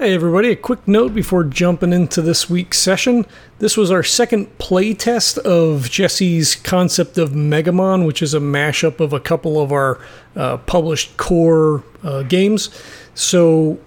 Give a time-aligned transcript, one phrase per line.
[0.00, 3.26] Hey everybody, a quick note before jumping into this week's session.
[3.58, 9.12] This was our second playtest of Jesse's concept of Megamon, which is a mashup of
[9.12, 9.98] a couple of our
[10.36, 12.70] uh, published core uh, games.
[13.16, 13.80] So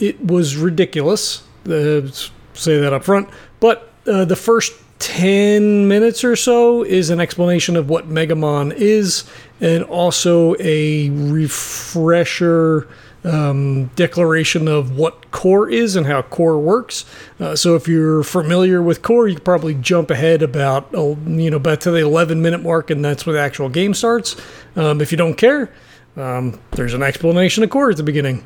[0.00, 2.08] it was ridiculous, uh,
[2.54, 3.28] say that up front,
[3.60, 9.22] but uh, the first 10 minutes or so is an explanation of what Megamon is
[9.60, 12.88] and also a refresher
[13.24, 17.04] um, declaration of what core is and how core works.
[17.40, 21.58] Uh, so if you're familiar with core, you probably jump ahead about oh, you know
[21.58, 24.36] back to the 11 minute mark, and that's where the actual game starts.
[24.76, 25.72] Um, if you don't care,
[26.16, 28.44] um, there's an explanation of core at the beginning.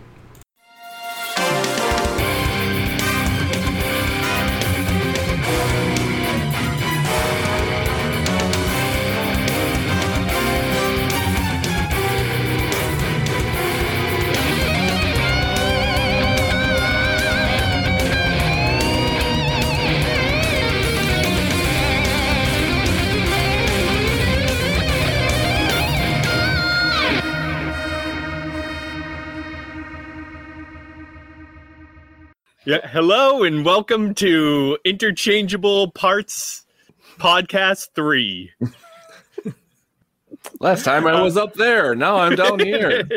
[32.69, 36.66] Yeah, hello and welcome to Interchangeable Parts
[37.19, 38.52] Podcast 3.
[40.61, 43.09] Last time I was up there, now I'm down here.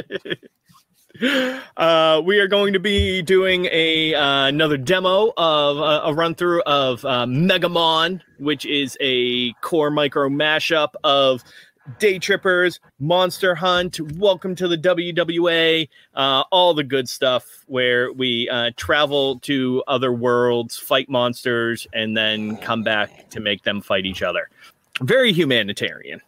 [1.76, 6.34] Uh, we are going to be doing a uh, another demo of uh, a run
[6.34, 11.44] through of uh, Megamon, which is a core micro mashup of
[12.00, 18.50] Day Trippers, Monster Hunt, Welcome to the WWA, uh, all the good stuff where we
[18.50, 24.06] uh, travel to other worlds, fight monsters, and then come back to make them fight
[24.06, 24.50] each other.
[25.02, 26.22] Very humanitarian.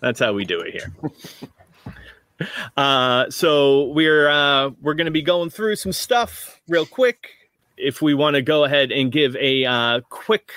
[0.00, 2.48] That's how we do it here.
[2.76, 7.30] uh, so we're uh, we're going to be going through some stuff real quick.
[7.76, 10.52] If we want to go ahead and give a uh, quick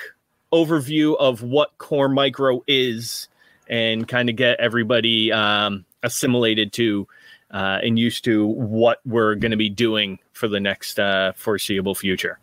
[0.52, 3.28] overview of what Core Micro is
[3.68, 7.06] and kind of get everybody um, assimilated to
[7.50, 11.94] uh, and used to what we're going to be doing for the next uh, foreseeable
[11.94, 12.38] future.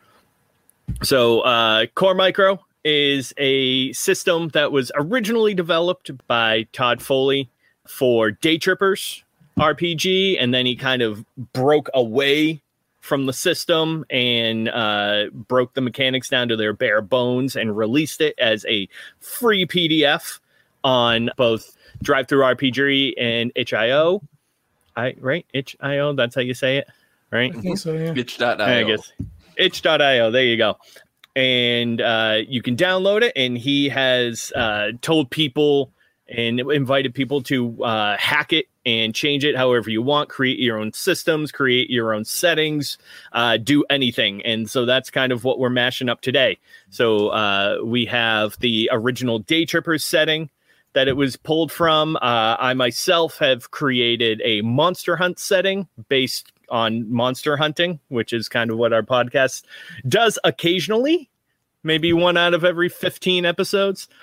[1.04, 7.50] So, uh, Core Micro is a system that was originally developed by Tod Foley
[7.88, 9.24] for Day Trippers
[9.58, 12.62] RPG, and then he kind of broke away
[13.02, 18.22] from the system and uh, broke the mechanics down to their bare bones and released
[18.22, 18.88] it as a
[19.20, 20.40] free PDF
[20.84, 24.22] on both DriveThruRPG and HIO.
[24.96, 26.16] I right HIO.
[26.16, 26.88] That's how you say it,
[27.32, 27.56] right?
[27.56, 27.94] I think so.
[27.94, 28.14] Yeah.
[28.16, 28.58] Itch.io.
[28.60, 29.12] I guess
[29.60, 30.32] itch.io.
[30.32, 30.78] There you go.
[31.36, 33.34] And uh, you can download it.
[33.36, 35.92] And he has uh, told people
[36.28, 40.78] and invited people to uh, hack it and change it however you want, create your
[40.78, 42.98] own systems, create your own settings,
[43.34, 44.42] uh, do anything.
[44.44, 46.58] And so that's kind of what we're mashing up today.
[46.90, 50.50] So uh, we have the original Day Trippers setting
[51.00, 52.18] that it was pulled from.
[52.18, 58.50] Uh, I myself have created a monster hunt setting based on monster hunting, which is
[58.50, 59.64] kind of what our podcast
[60.10, 61.30] does occasionally.
[61.84, 64.10] Maybe one out of every 15 episodes.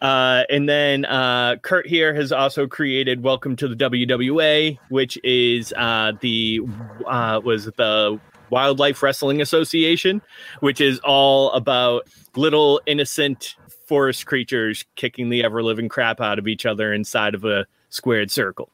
[0.00, 5.74] Uh, and then uh, Kurt here has also created Welcome to the WWA, which is
[5.76, 6.60] uh, the
[7.06, 8.18] uh, was the
[8.50, 10.22] Wildlife Wrestling Association,
[10.60, 13.56] which is all about little innocent
[13.86, 18.30] forest creatures kicking the ever living crap out of each other inside of a squared
[18.30, 18.70] circle.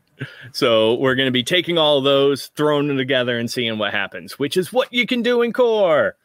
[0.52, 3.92] So we're going to be taking all of those, throwing them together, and seeing what
[3.92, 6.16] happens, which is what you can do in core.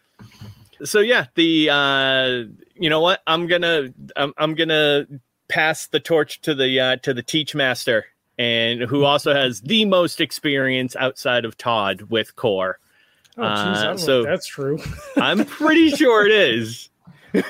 [0.84, 2.44] So yeah, the uh,
[2.76, 5.06] you know what I'm gonna I'm, I'm gonna
[5.48, 8.06] pass the torch to the uh, to the teach master,
[8.38, 12.80] and who also has the most experience outside of Tod with core.
[13.42, 14.80] Oh, geez, I don't Uh, so that's true.
[15.18, 16.90] I'm pretty sure it is.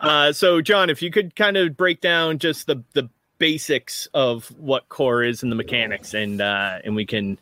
[0.00, 3.08] uh, so, John, if you could kind of break down just the the
[3.38, 7.38] basics of what core is and the mechanics, and uh, and we can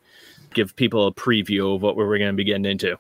[0.55, 2.99] give people a preview of what we're going to be getting into.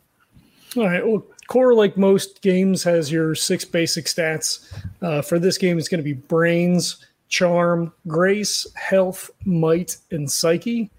[0.76, 1.06] All right.
[1.06, 4.72] Well, core, like most games, has your six basic stats.
[5.00, 10.90] Uh, for this game, it's going to be brains, charm, grace, health, might, and psyche.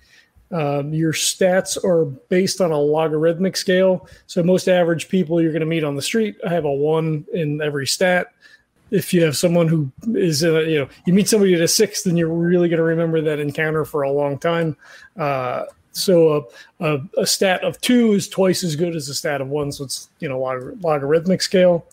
[0.52, 4.08] Um, your stats are based on a logarithmic scale.
[4.28, 7.26] So most average people you're going to meet on the street I have a one
[7.34, 8.28] in every stat.
[8.90, 12.04] If you have someone who is, a, you know, you meet somebody at a six,
[12.04, 14.78] then you're really going to remember that encounter for a long time.
[15.18, 16.48] Uh, so
[16.80, 19.72] a, a, a stat of two is twice as good as a stat of one.
[19.72, 21.86] So it's you know log- logarithmic scale.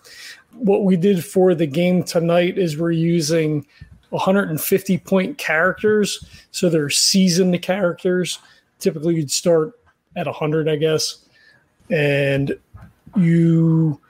[0.52, 3.66] What we did for the game tonight is we're using
[4.14, 6.24] 150 point characters.
[6.50, 8.38] So they're seasoned characters.
[8.78, 9.78] Typically, you'd start
[10.16, 11.26] at 100, I guess.
[11.90, 12.56] and
[13.16, 14.00] you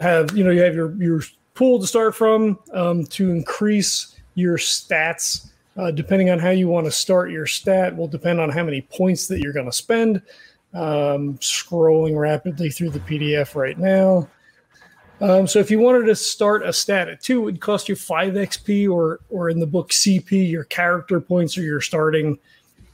[0.00, 1.22] have you know you have your your
[1.54, 5.50] pool to start from um, to increase your stats.
[5.76, 8.80] Uh, depending on how you want to start your stat, will depend on how many
[8.80, 10.20] points that you're going to spend.
[10.74, 14.28] Um, scrolling rapidly through the PDF right now.
[15.20, 17.96] Um, so if you wanted to start a stat at two, it would cost you
[17.96, 22.38] five XP, or or in the book CP, your character points or your starting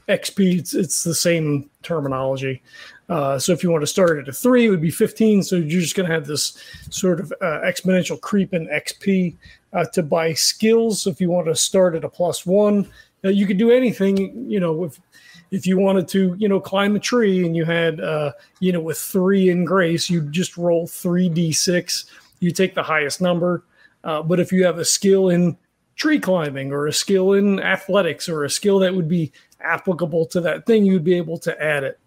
[0.09, 0.59] XP.
[0.59, 2.61] It's, it's the same terminology.
[3.07, 5.43] Uh, so if you want to start at a three, it would be 15.
[5.43, 6.57] So you're just going to have this
[6.89, 9.35] sort of uh, exponential creep in XP
[9.73, 11.03] uh, to buy skills.
[11.03, 12.89] So if you want to start at a plus one,
[13.23, 14.49] uh, you could do anything.
[14.49, 14.99] You know, if
[15.55, 18.81] if you wanted to, you know, climb a tree and you had, uh, you know,
[18.81, 22.05] with three in grace, you just roll three d6.
[22.41, 23.63] You take the highest number.
[24.03, 25.57] Uh, but if you have a skill in
[25.95, 29.31] tree climbing or a skill in athletics or a skill that would be
[29.61, 31.99] applicable to that thing, you'd be able to add it.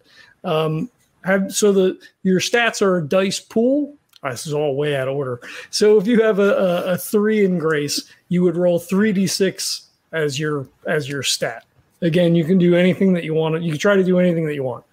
[0.43, 0.91] Um,
[1.25, 3.95] have so the your stats are a dice pool.
[4.23, 5.41] This is all way out of order.
[5.71, 9.25] So if you have a, a, a three in grace, you would roll three d
[9.25, 11.65] six as your as your stat.
[12.01, 13.61] Again, you can do anything that you want.
[13.61, 14.85] You can try to do anything that you want.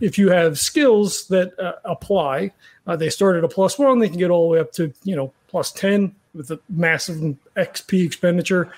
[0.00, 2.52] If you have skills that uh, apply,
[2.86, 3.98] uh, they start at a plus one.
[3.98, 7.36] They can get all the way up to you know plus ten with a massive
[7.56, 8.72] XP expenditure.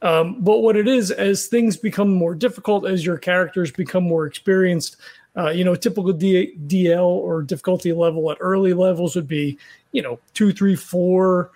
[0.00, 4.26] Um, but what it is, as things become more difficult, as your characters become more
[4.26, 4.96] experienced,
[5.36, 9.58] uh, you know, typical D- DL or difficulty level at early levels would be,
[9.92, 11.52] you know, two, three, four.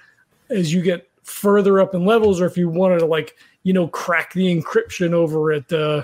[0.49, 3.89] As you get further up in levels, or if you wanted to like, you know,
[3.89, 6.03] crack the encryption over at, uh,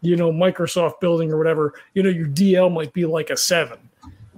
[0.00, 3.78] you know, Microsoft building or whatever, you know, your DL might be like a seven.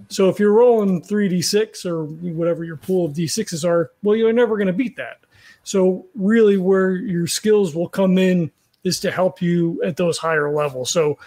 [0.09, 4.57] So if you're rolling 3d6 or whatever your pool of d6s are, well, you're never
[4.57, 5.21] going to beat that.
[5.63, 8.51] So really, where your skills will come in
[8.85, 10.91] is to help you at those higher levels.
[10.91, 11.19] So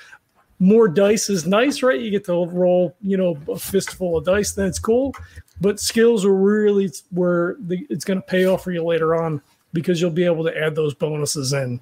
[0.60, 2.00] more dice is nice, right?
[2.00, 4.52] You get to roll, you know, a fistful of dice.
[4.52, 5.16] That's cool.
[5.60, 9.42] But skills are really where the, it's going to pay off for you later on
[9.74, 11.80] because you'll be able to add those bonuses in.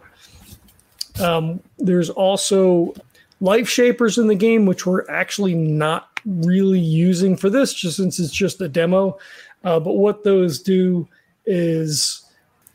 [1.20, 2.94] Um, there's also
[3.42, 8.20] life shapers in the game, which we're actually not really using for this, just since
[8.20, 9.18] it's just a demo.
[9.64, 11.08] Uh, but what those do
[11.46, 12.26] is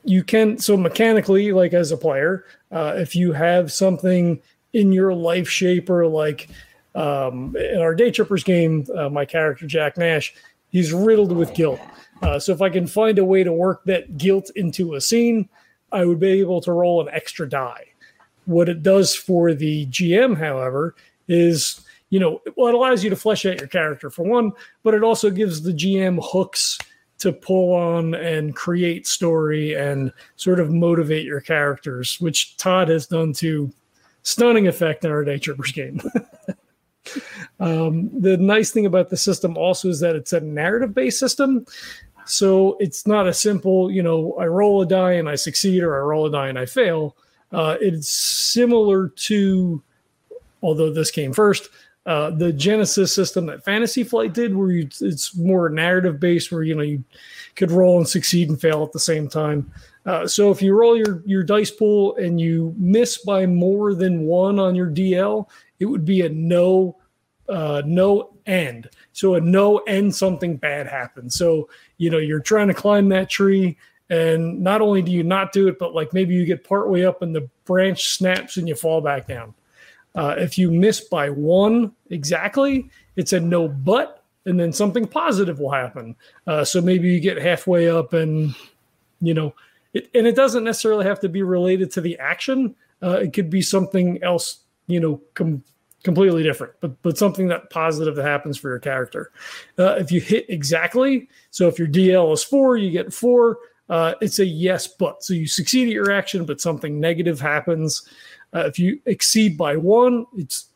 [0.04, 4.40] you can so mechanically, like as a player, uh, if you have something
[4.72, 6.48] in your life shaper, like
[6.94, 10.34] um, in our Day Trippers game, uh, my character Jack Nash,
[10.70, 11.80] he's riddled with guilt.
[12.22, 15.48] Uh, so if I can find a way to work that guilt into a scene,
[15.92, 17.84] I would be able to roll an extra die.
[18.44, 20.94] What it does for the GM, however,
[21.28, 21.80] is
[22.10, 24.52] you know, well, it allows you to flesh out your character for one,
[24.82, 26.76] but it also gives the GM hooks
[27.18, 33.06] to pull on and create story and sort of motivate your characters, which Tod has
[33.06, 33.72] done to
[34.22, 36.00] stunning effect in our Day Trippers game.
[37.60, 41.64] um, the nice thing about the system also is that it's a narrative based system.
[42.26, 45.96] So it's not a simple, you know, I roll a die and I succeed or
[45.96, 47.16] I roll a die and I fail.
[47.50, 49.82] Uh, it's similar to,
[50.62, 51.68] although this came first,
[52.06, 56.62] uh, the Genesys system that Fantasy Flight did, where you, it's more narrative based, where
[56.62, 57.04] you know you
[57.56, 59.70] could roll and succeed and fail at the same time.
[60.06, 64.22] Uh, so if you roll your your dice pool and you miss by more than
[64.22, 65.46] one on your DL,
[65.80, 66.96] it would be a no
[67.48, 68.88] uh, no end.
[69.12, 71.34] So a no end, something bad happens.
[71.34, 73.76] So you know you're trying to climb that tree,
[74.08, 77.22] and not only do you not do it, but like maybe you get partway up
[77.22, 79.54] and the branch snaps and you fall back down.
[80.14, 85.60] Uh, if you miss by one exactly, it's a no but, and then something positive
[85.60, 86.16] will happen.
[86.46, 88.54] Uh, so maybe you get halfway up and,
[89.20, 89.54] you know,
[89.92, 92.74] it, and it doesn't necessarily have to be related to the action.
[93.00, 94.59] Uh, it could be something else,
[94.90, 95.62] you know, com-
[96.02, 99.32] completely different, but but something that positive that happens for your character.
[99.78, 103.58] Uh, if you hit exactly, so if your DL is four, you get four.
[103.88, 108.08] Uh, it's a yes, but so you succeed at your action, but something negative happens.
[108.54, 110.68] Uh, if you exceed by one, it's,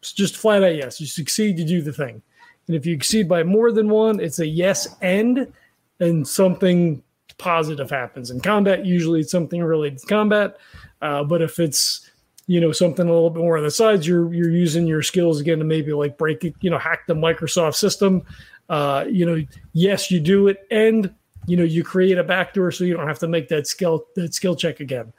[0.00, 0.98] it's just flat out yes.
[0.98, 2.22] You succeed, you do the thing.
[2.66, 5.52] And if you exceed by more than one, it's a yes and,
[6.00, 7.02] and something
[7.36, 8.30] positive happens.
[8.30, 10.56] In combat, usually it's something related to combat.
[11.02, 12.10] Uh, but if it's,
[12.46, 15.40] you know, something a little bit more on the sides, you're you're using your skills
[15.40, 18.22] again to maybe like break it, you know, hack the Microsoft system.
[18.68, 21.14] Uh, you know, yes, you do it, and
[21.46, 24.34] you know you create a backdoor so you don't have to make that skill that
[24.34, 25.12] skill check again.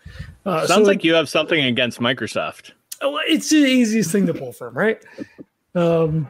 [0.45, 2.71] Uh, Sounds so like you have something against Microsoft.
[3.01, 5.03] Oh, it's the easiest thing to pull from, right?
[5.73, 6.29] Um,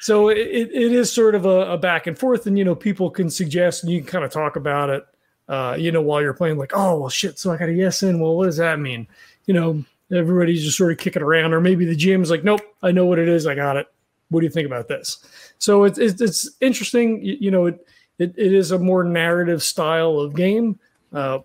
[0.00, 3.10] so it, it is sort of a, a, back and forth, and you know people
[3.10, 5.06] can suggest and you can kind of talk about it.
[5.48, 7.38] Uh, you know, while you're playing, like, oh well, shit.
[7.38, 8.20] So I got a yes in.
[8.20, 9.08] Well, what does that mean?
[9.46, 12.92] You know, everybody's just sort of kicking around, or maybe the GM's like, nope, I
[12.92, 13.46] know what it is.
[13.46, 13.86] I got it.
[14.30, 15.24] what do you think about this?
[15.58, 17.24] So it's it's, it's interesting.
[17.24, 17.86] You, you know, it,
[18.18, 20.78] it it is a more narrative style of game.
[21.12, 21.40] Uh,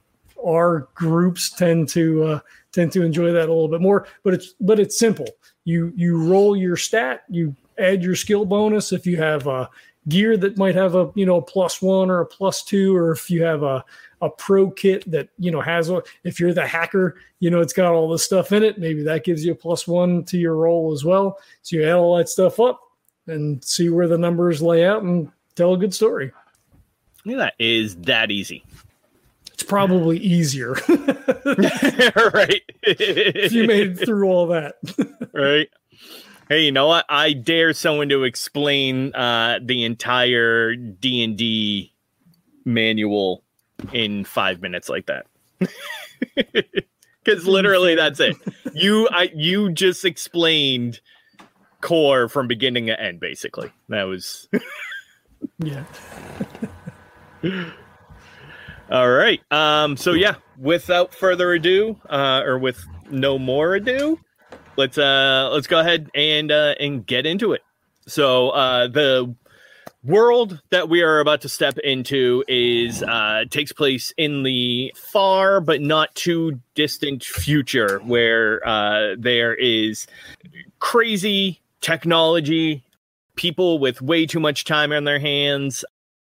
[0.46, 2.40] our groups tend to uh,
[2.72, 5.28] tend to enjoy that a little bit more, but it's but it's simple.
[5.66, 9.70] You you roll your stat, you add your skill bonus if you have a
[10.10, 13.12] gear that might have a you know a plus one or a plus two, or
[13.12, 13.84] if you have a
[14.22, 17.74] a pro kit that you know has a if you're the hacker you know it's
[17.74, 20.56] got all this stuff in it maybe that gives you a plus one to your
[20.56, 21.38] roll as well.
[21.62, 22.80] So you add all that stuff up
[23.28, 26.32] and see where the numbers lay out and tell a good story.
[27.26, 28.64] Yeah, that is that easy.
[29.52, 30.76] It's probably easier.
[32.34, 32.62] Right.
[32.82, 34.76] If you made it through all that.
[35.34, 35.70] Right
[36.50, 41.94] hey you know what i dare someone to explain uh the entire d&d
[42.66, 43.44] manual
[43.92, 45.26] in five minutes like that.
[47.24, 48.36] Because literally that's it.
[48.74, 51.00] You I you just explained
[51.80, 53.72] core from beginning to end, basically.
[53.88, 54.50] That was
[55.60, 55.86] yeah.
[58.92, 59.40] All right.
[59.54, 64.20] Um, so yeah, without further ado, uh, or with no more ado,
[64.76, 67.62] let's uh let's go ahead and uh and get into it.
[68.08, 69.36] So uh the
[70.04, 75.62] world that we are about to step into is uh, takes place in the far
[75.62, 80.06] but not too distant future where uh, there is
[80.80, 82.84] crazy technology
[83.36, 85.86] people with way too much time on their hands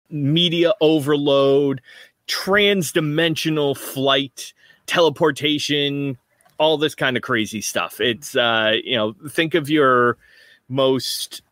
[0.09, 1.81] media overload
[2.26, 4.55] trans-dimensional flight
[4.87, 6.17] teleportation
[6.58, 8.00] all this kind of crazy stuff.
[8.00, 10.16] It's uh you know think of your
[10.68, 11.42] most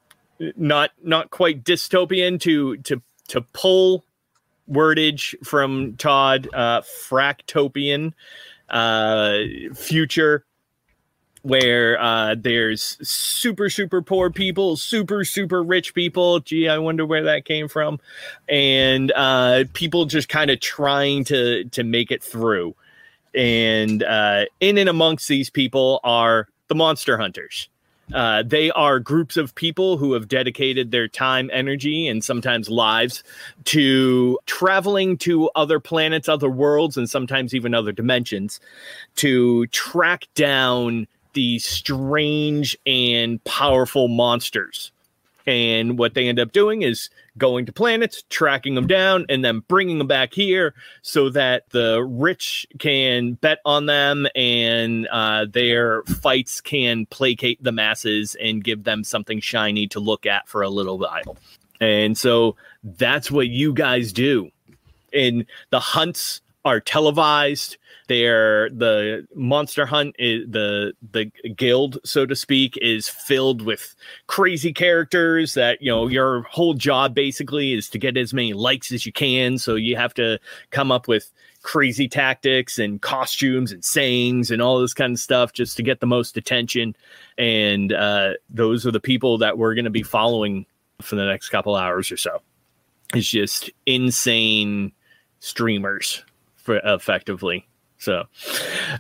[0.56, 4.04] not not quite dystopian to to to pull
[4.70, 8.12] wordage from Tod uh fractopian
[8.70, 9.38] uh
[9.74, 10.44] future
[11.42, 16.40] where uh there's super super poor people super super rich people.
[16.40, 18.00] Gee i wonder where that came from.
[18.48, 22.74] And uh people just kind of trying to to make it through
[23.34, 27.68] and uh in and amongst these people are the monster hunters
[28.12, 33.24] uh, they are groups of people who have dedicated their time, energy, and sometimes lives
[33.64, 38.60] to traveling to other planets, other worlds, and sometimes even other dimensions
[39.16, 44.92] to track down these strange and powerful monsters.
[45.46, 49.60] And what they end up doing is going to planets, tracking them down, and then
[49.66, 56.02] bringing them back here so that the rich can bet on them and uh, their
[56.04, 60.68] fights can placate the masses and give them something shiny to look at for a
[60.68, 61.36] little while.
[61.80, 64.50] And so that's what you guys do.
[65.12, 67.76] And the hunts are televised
[68.08, 73.94] they're the monster hunt is the the guild so to speak is filled with
[74.26, 78.92] crazy characters that you know your whole job basically is to get as many likes
[78.92, 79.58] as you can.
[79.58, 80.38] So you have to
[80.70, 81.32] come up with
[81.62, 86.00] crazy tactics and costumes and sayings and all this kind of stuff just to get
[86.00, 86.94] the most attention.
[87.38, 90.66] And uh, those are the people that we're going to be following
[91.00, 92.42] for the next couple hours or so.
[93.14, 94.92] It's just insane
[95.40, 96.22] streamers
[96.56, 97.66] for effectively
[98.04, 98.24] so,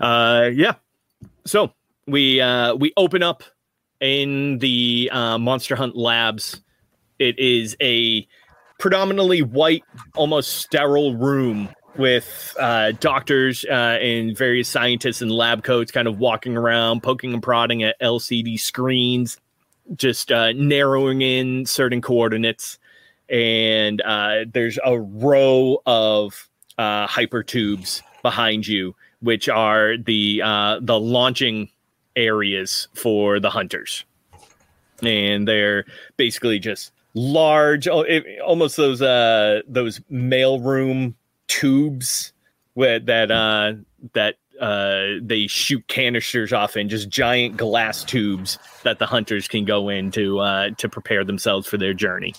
[0.00, 0.74] uh, yeah.
[1.44, 1.72] So
[2.06, 3.42] we uh, we open up
[4.00, 6.60] in the uh, Monster Hunt Labs.
[7.18, 8.26] It is a
[8.78, 9.84] predominantly white,
[10.16, 16.18] almost sterile room with uh, doctors uh, and various scientists in lab coats kind of
[16.18, 19.38] walking around, poking and prodding at LCD screens,
[19.94, 22.78] just uh, narrowing in certain coordinates.
[23.28, 30.80] And uh, there's a row of uh, hyper tubes behind you, which are the uh,
[30.80, 31.68] the launching
[32.16, 34.04] areas for the hunters,
[35.00, 35.84] and they're
[36.16, 41.14] basically just large, almost those uh, those mailroom
[41.46, 42.32] tubes
[42.74, 43.74] with, that uh,
[44.14, 49.64] that uh, they shoot canisters off in, just giant glass tubes that the hunters can
[49.64, 52.34] go in to uh, to prepare themselves for their journey.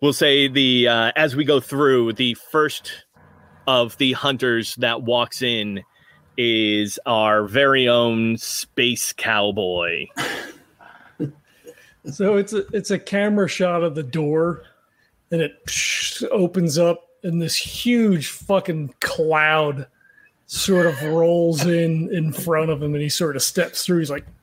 [0.00, 3.04] We'll say the uh, as we go through the first
[3.66, 5.82] of the hunters that walks in
[6.36, 10.06] is our very own space cowboy.
[12.10, 14.64] so it's a it's a camera shot of the door,
[15.30, 15.52] and it
[16.30, 19.86] opens up, and this huge fucking cloud
[20.46, 23.98] sort of rolls in in front of him, and he sort of steps through.
[23.98, 24.26] He's like,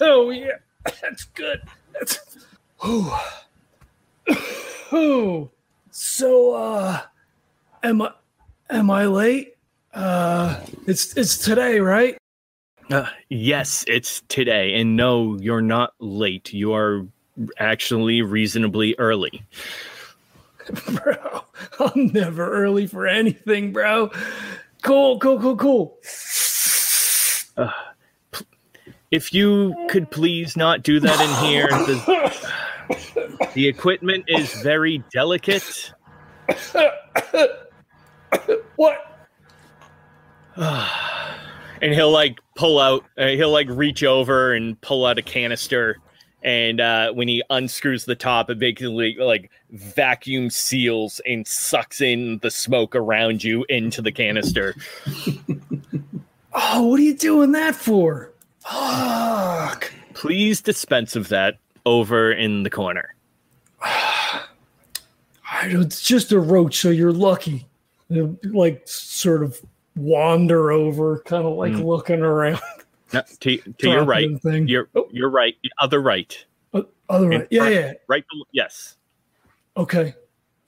[0.00, 1.62] oh, yeah, that's good.
[1.92, 2.27] That's
[2.82, 3.24] Oh.
[5.90, 7.02] So, uh,
[7.82, 8.12] am I,
[8.70, 9.56] am I late?
[9.92, 12.16] Uh, it's it's today, right?
[12.90, 14.80] Uh, yes, it's today.
[14.80, 16.52] And no, you're not late.
[16.52, 17.04] You are
[17.58, 19.44] actually reasonably early.
[20.86, 21.44] bro,
[21.80, 24.10] I'm never early for anything, bro.
[24.82, 25.98] Cool, cool, cool, cool.
[27.56, 27.72] Uh,
[29.10, 31.68] if you could please not do that in here,
[33.28, 35.92] the, the equipment is very delicate.
[38.76, 39.28] what?
[41.82, 45.98] and he'll like pull out, uh, he'll like reach over and pull out a canister.
[46.42, 52.38] And uh, when he unscrews the top, it basically like vacuum seals and sucks in
[52.42, 54.74] the smoke around you into the canister.
[56.52, 58.32] oh, what are you doing that for?
[58.60, 59.92] Fuck.
[60.14, 63.14] Please dispense of that over in the corner.
[65.62, 67.68] It's just a roach, so you're lucky.
[68.08, 69.60] Like, sort of
[69.96, 71.84] wander over, kind of like mm.
[71.84, 72.60] looking around.
[73.10, 74.28] No, to, to your right.
[74.42, 74.68] Thing.
[74.68, 75.08] You're oh.
[75.10, 75.54] you're right.
[75.80, 76.44] Other right.
[76.74, 77.48] Uh, other right.
[77.50, 77.92] Yeah, right, yeah.
[78.06, 78.24] Right.
[78.52, 78.96] Yes.
[79.78, 80.14] Okay.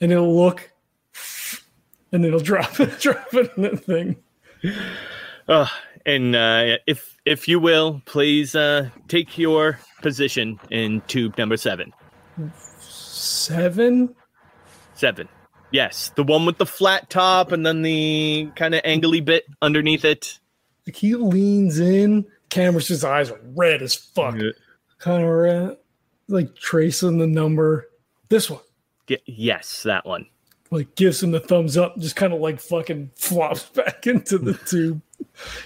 [0.01, 0.73] And it'll look,
[2.13, 4.17] and it'll drop it, drop it in that thing.
[5.49, 5.67] Uh,
[6.07, 11.93] and uh, if if you will, please uh, take your position in tube number seven.
[12.79, 14.15] Seven.
[15.01, 15.31] Seven.
[15.71, 20.05] Yes, the one with the flat top and then the kind of angly bit underneath
[20.05, 20.39] it.
[20.87, 24.35] Like he leans in, Cameron's eyes are red as fuck.
[24.37, 24.51] Yeah.
[24.99, 25.79] Kind of red,
[26.29, 27.89] like tracing the number.
[28.29, 28.61] This one.
[29.07, 30.27] Get, yes, that one.
[30.71, 34.53] Like gives him the thumbs up, just kind of like fucking flops back into the
[34.53, 35.01] tube.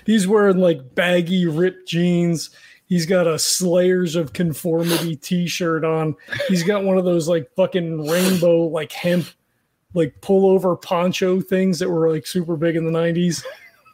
[0.06, 2.50] He's wearing like baggy ripped jeans.
[2.86, 6.16] He's got a Slayers of Conformity t-shirt on.
[6.48, 9.26] He's got one of those like fucking rainbow like hemp
[9.94, 13.44] like pullover poncho things that were like super big in the 90s.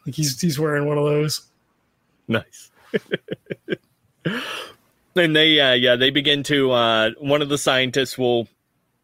[0.05, 1.41] Like he's he's wearing one of those.
[2.27, 2.71] Nice.
[5.15, 8.47] and they uh yeah, they begin to uh one of the scientists will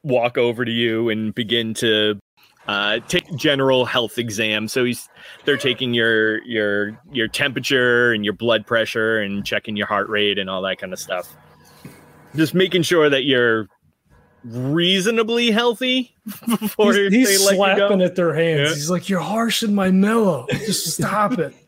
[0.04, 2.20] walk over to you and begin to
[2.68, 4.68] uh, take general health exam.
[4.68, 5.10] So he's
[5.46, 10.38] they're taking your your your temperature and your blood pressure and checking your heart rate
[10.38, 11.36] and all that kind of stuff.
[12.36, 13.68] Just making sure that you're
[14.44, 16.16] reasonably healthy
[16.48, 18.70] before he's, he's slapping at their hands.
[18.70, 18.76] Yeah.
[18.76, 20.46] He's like, "You're harsh and my mellow.
[20.50, 21.54] Just stop it."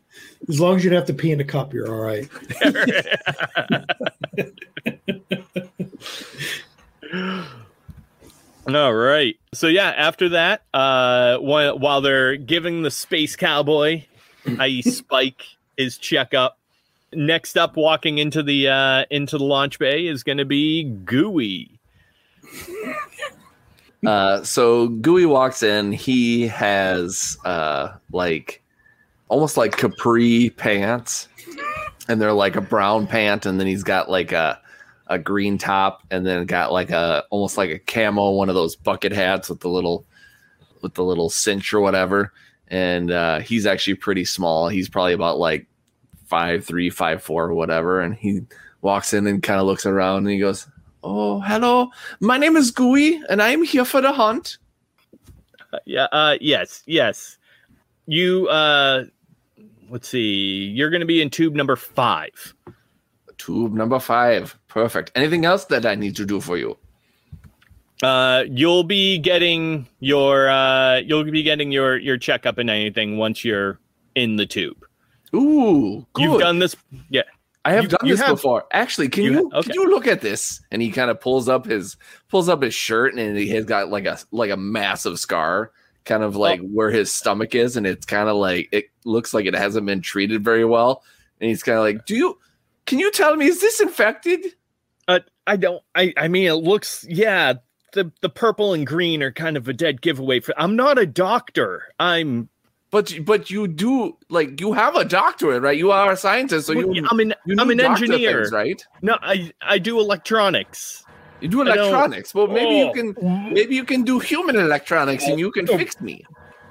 [0.48, 2.26] As long as you don't have to pee in a cup, you're all right.
[8.74, 9.39] all right.
[9.52, 14.04] So yeah, after that, uh, while, while they're giving the space cowboy,
[14.60, 15.42] i.e., Spike,
[15.76, 16.56] his checkup,
[17.12, 21.70] next up, walking into the uh, into the launch bay is going to be Gooey.
[24.06, 25.92] Uh, so Gooey walks in.
[25.92, 28.62] He has uh, like
[29.28, 31.28] almost like capri pants,
[32.08, 34.58] and they're like a brown pant, and then he's got like a
[35.10, 38.76] a green top, and then got like a almost like a camo one of those
[38.76, 40.06] bucket hats with the little
[40.80, 42.32] with the little cinch or whatever.
[42.68, 44.68] And uh, he's actually pretty small.
[44.68, 45.66] He's probably about like
[46.26, 48.00] five three, five four, or whatever.
[48.00, 48.42] And he
[48.80, 50.66] walks in and kind of looks around and he goes,
[51.02, 51.90] "Oh, hello.
[52.20, 54.58] My name is Gooey, and I am here for the hunt."
[55.72, 56.04] Uh, yeah.
[56.12, 56.82] Uh, yes.
[56.86, 57.36] Yes.
[58.06, 58.48] You.
[58.48, 59.04] Uh,
[59.90, 62.54] let's see, you're going to be in tube number five.
[63.36, 64.56] Tube number five.
[64.70, 65.12] Perfect.
[65.14, 66.78] Anything else that I need to do for you?
[68.02, 73.44] Uh, you'll be getting your uh, you'll be getting your your checkup and anything once
[73.44, 73.78] you're
[74.14, 74.86] in the tube.
[75.34, 76.22] Ooh, good.
[76.22, 76.74] you've done this.
[77.10, 77.22] Yeah,
[77.66, 78.64] I have you, done you this have, before.
[78.72, 79.70] Actually, can you, you okay.
[79.70, 80.62] can you look at this?
[80.70, 83.90] And he kind of pulls up his pulls up his shirt, and he has got
[83.90, 85.72] like a like a massive scar
[86.04, 86.64] kind of like oh.
[86.64, 90.00] where his stomach is, and it's kind of like it looks like it hasn't been
[90.00, 91.02] treated very well.
[91.40, 92.38] And he's kind of like, "Do you?
[92.86, 94.54] Can you tell me is this infected?"
[95.46, 95.82] I don't.
[95.94, 97.04] I I mean, it looks.
[97.08, 97.54] Yeah,
[97.92, 100.54] the the purple and green are kind of a dead giveaway for.
[100.56, 101.82] I'm not a doctor.
[101.98, 102.48] I'm.
[102.90, 105.78] But but you do like you have a doctorate, right?
[105.78, 107.06] You are a scientist, so you.
[107.08, 108.84] I'm an you I'm an engineer, things, right?
[109.00, 111.04] No, I I do electronics.
[111.40, 112.34] You do electronics.
[112.34, 112.86] Well, maybe oh.
[112.86, 115.78] you can maybe you can do human electronics and you can oh.
[115.78, 116.24] fix me.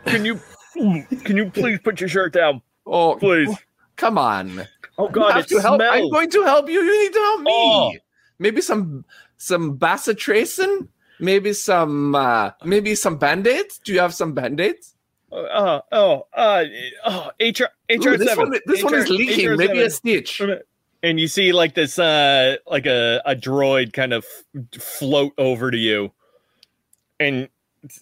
[0.06, 0.40] Can you
[0.74, 2.62] can you please put your shirt down?
[2.86, 3.56] Oh, please.
[3.96, 4.68] Come on.
[4.98, 5.82] Oh God, it to help.
[5.82, 6.82] I'm going to help you.
[6.82, 7.52] You need to help me.
[7.54, 7.92] Oh.
[8.40, 9.06] Maybe some
[9.38, 10.88] some bacitracin.
[11.20, 13.80] Maybe some uh maybe some band-aids.
[13.84, 14.96] Do you have some band-aids?
[15.32, 16.64] Uh, oh, uh,
[17.06, 18.50] oh, HR, HR Ooh, this seven.
[18.50, 19.48] One, this HR, one is leaking.
[19.48, 20.42] HR maybe a stitch
[21.04, 24.26] and you see like this uh like a, a droid kind of
[24.78, 26.12] float over to you
[27.20, 27.50] and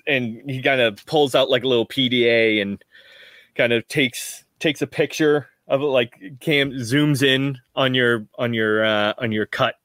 [0.07, 2.83] and he kind of pulls out like a little pda and
[3.55, 8.53] kind of takes takes a picture of it, like cam zooms in on your on
[8.53, 9.75] your uh, on your cut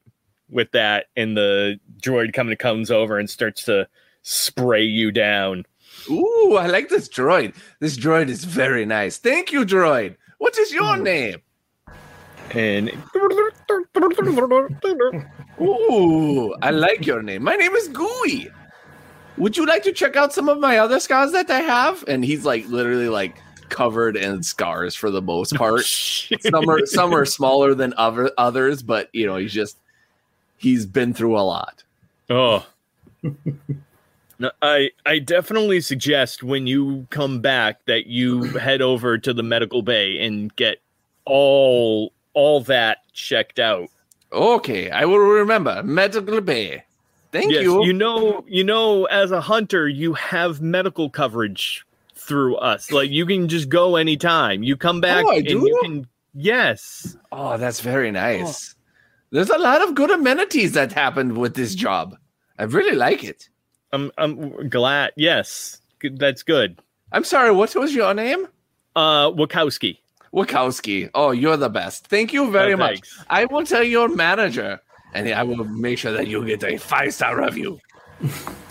[0.53, 3.87] with that, and the droid coming comes over and starts to
[4.21, 5.65] spray you down.
[6.09, 7.55] Ooh, I like this droid.
[7.79, 9.17] This droid is very nice.
[9.17, 10.15] Thank you, droid.
[10.37, 11.41] What is your name?
[12.51, 12.89] And
[15.61, 17.43] Ooh, I like your name.
[17.43, 18.49] My name is Gooey.
[19.37, 22.03] Would you like to check out some of my other scars that I have?
[22.07, 23.37] And he's like literally like
[23.69, 25.85] covered in scars for the most oh, part.
[25.85, 29.79] some are some are smaller than other others, but you know, he's just
[30.63, 31.83] he's been through a lot.
[32.29, 32.65] Oh.
[34.39, 39.43] No, I I definitely suggest when you come back that you head over to the
[39.43, 40.79] medical bay and get
[41.25, 43.89] all all that checked out.
[44.31, 46.83] Okay, I will remember medical bay.
[47.31, 47.85] Thank yes, you.
[47.85, 52.91] you know you know as a hunter you have medical coverage through us.
[52.91, 54.63] Like you can just go anytime.
[54.63, 55.59] You come oh, back Oh, I and do?
[55.59, 57.15] you can yes.
[57.31, 58.75] Oh, that's very nice.
[58.75, 58.79] Oh.
[59.33, 62.15] There's a lot of good amenities that happened with this job.
[62.59, 63.49] I really like it.
[63.91, 65.11] I'm I'm glad.
[65.17, 65.81] Yes.
[66.03, 66.79] That's good.
[67.11, 68.47] I'm sorry, what was your name?
[68.95, 69.97] Uh Wachowski.
[70.33, 71.09] Wachowski.
[71.15, 72.07] Oh, you're the best.
[72.07, 72.99] Thank you very Oh, much.
[73.29, 74.79] I will tell your manager,
[75.15, 77.79] and I will make sure that you get a five star review.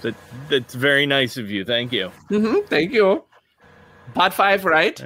[0.02, 0.14] That
[0.48, 1.64] that's very nice of you.
[1.64, 2.10] Thank you.
[2.28, 3.24] hmm Thank you.
[4.14, 5.00] Pot five, right?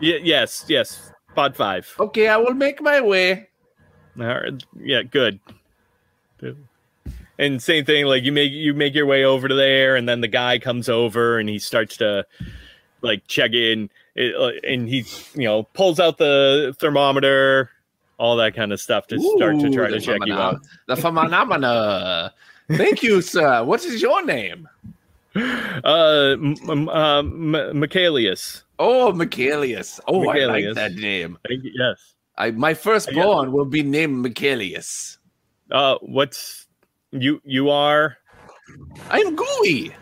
[0.00, 1.12] Y- yes, yes.
[1.34, 1.88] Pod five.
[1.98, 3.48] Okay, I will make my way.
[4.18, 4.62] Right.
[4.80, 5.38] Yeah, good.
[7.38, 10.20] And same thing, like you make you make your way over to there, and then
[10.20, 12.26] the guy comes over and he starts to
[13.00, 15.04] like check in, it, uh, and he
[15.34, 17.70] you know pulls out the thermometer,
[18.18, 20.66] all that kind of stuff to start to try to check you phenomena- out.
[20.88, 22.34] The phenomena.
[22.72, 23.62] Thank you, sir.
[23.62, 24.68] What is your name?
[25.36, 28.62] Uh, m- m- uh, M- Michaelius.
[28.80, 30.00] Oh, Michaelius.
[30.08, 31.38] Oh, I like that name.
[31.48, 32.14] Yes.
[32.38, 35.18] I, my firstborn will be named Michaelius.
[35.70, 36.66] Uh, what's
[37.10, 37.40] you?
[37.44, 38.16] You are
[39.10, 39.94] I'm Gooey.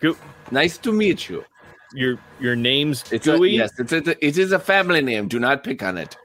[0.00, 0.16] Goo-
[0.50, 1.44] Nice to meet you.
[1.94, 3.52] your your name's It's a, Gooey.
[3.56, 5.28] yes, it's a, it is a family name.
[5.28, 6.16] Do not pick on it.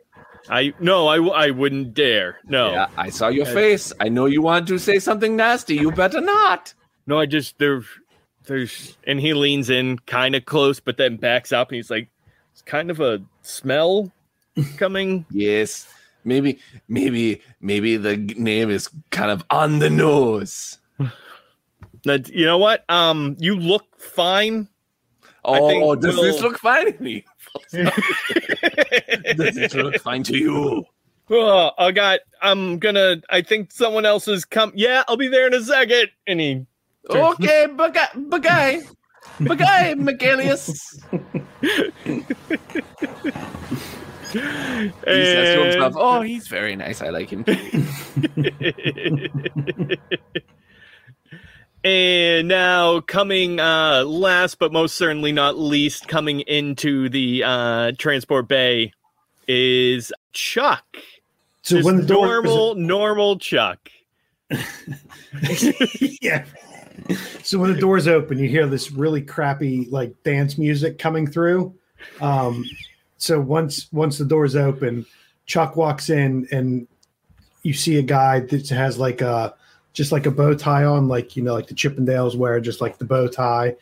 [0.50, 2.38] I no, I, I wouldn't dare.
[2.46, 2.72] No.
[2.72, 3.94] Yeah, I saw your Uh, face.
[4.02, 5.76] I know you want to say something nasty.
[5.76, 6.74] You better not.
[7.06, 7.82] No, I just there,
[8.46, 12.10] there's, and he leans in kind of close, but then backs up, and he's like,
[12.52, 14.12] "It's kind of a smell
[14.78, 15.88] coming." Yes,
[16.24, 20.78] maybe, maybe, maybe the name is kind of on the nose.
[22.06, 22.84] That you know what?
[22.90, 24.68] Um, you look fine.
[25.46, 27.26] Oh, does this we'll- look fine to me?
[27.72, 30.86] Does this look fine to you?
[31.30, 32.22] oh, I got.
[32.42, 33.22] I'm gonna.
[33.30, 34.72] I think someone else has come.
[34.76, 36.10] Yeah, I'll be there in a second.
[36.28, 36.66] And he.
[37.10, 38.82] Okay, bye-guy, bye-guy,
[39.42, 40.72] bye-guy, Michaelius.
[44.34, 47.02] He says to himself, "Oh, he's very nice.
[47.02, 47.46] I like him."
[51.84, 58.48] and now coming uh last but most certainly not least coming into the uh transport
[58.48, 58.94] bay
[59.48, 60.86] is chuck
[61.62, 63.90] So Just when the door normal normal chuck
[66.22, 66.46] yeah.
[67.42, 71.74] So when the doors open, you hear this really crappy like dance music coming through.
[72.22, 72.64] Um,
[73.24, 75.06] so once once the doors open,
[75.46, 76.86] Chuck walks in and
[77.62, 79.56] you see a guy that has like a
[79.94, 82.98] just like a bow tie on, like you know, like the Chippendales wear, just like
[82.98, 83.78] the bow tie.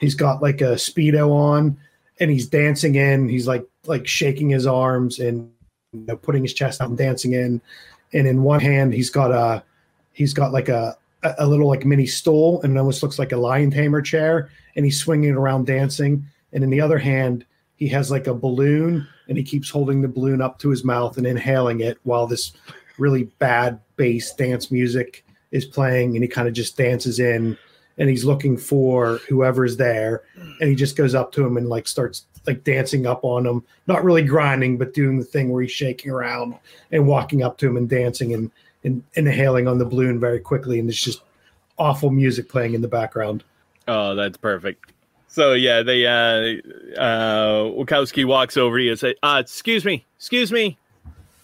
[0.00, 1.76] He's got like a speedo on,
[2.20, 3.28] and he's dancing in.
[3.28, 5.50] He's like like shaking his arms and
[5.92, 7.60] you know, putting his chest out and dancing in.
[8.14, 9.62] And in one hand, he's got a
[10.14, 10.96] he's got like a
[11.38, 14.86] a little like mini stool and it almost looks like a lion tamer chair and
[14.86, 17.44] he's swinging it around dancing and in the other hand
[17.76, 21.16] he has like a balloon and he keeps holding the balloon up to his mouth
[21.16, 22.52] and inhaling it while this
[22.98, 27.56] really bad bass dance music is playing and he kind of just dances in
[27.98, 30.22] and he's looking for whoever's there
[30.60, 33.62] and he just goes up to him and like starts like dancing up on him
[33.86, 36.54] not really grinding but doing the thing where he's shaking around
[36.92, 38.50] and walking up to him and dancing and
[38.86, 41.22] and inhaling on the balloon very quickly, and there's just
[41.76, 43.44] awful music playing in the background.
[43.88, 44.92] oh that's perfect
[45.36, 50.02] so yeah they uh uh Wachowski walks over to you and say uh excuse me
[50.16, 50.78] excuse me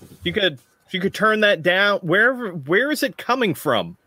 [0.00, 0.54] if you could
[0.86, 3.98] if you could turn that down wherever where is it coming from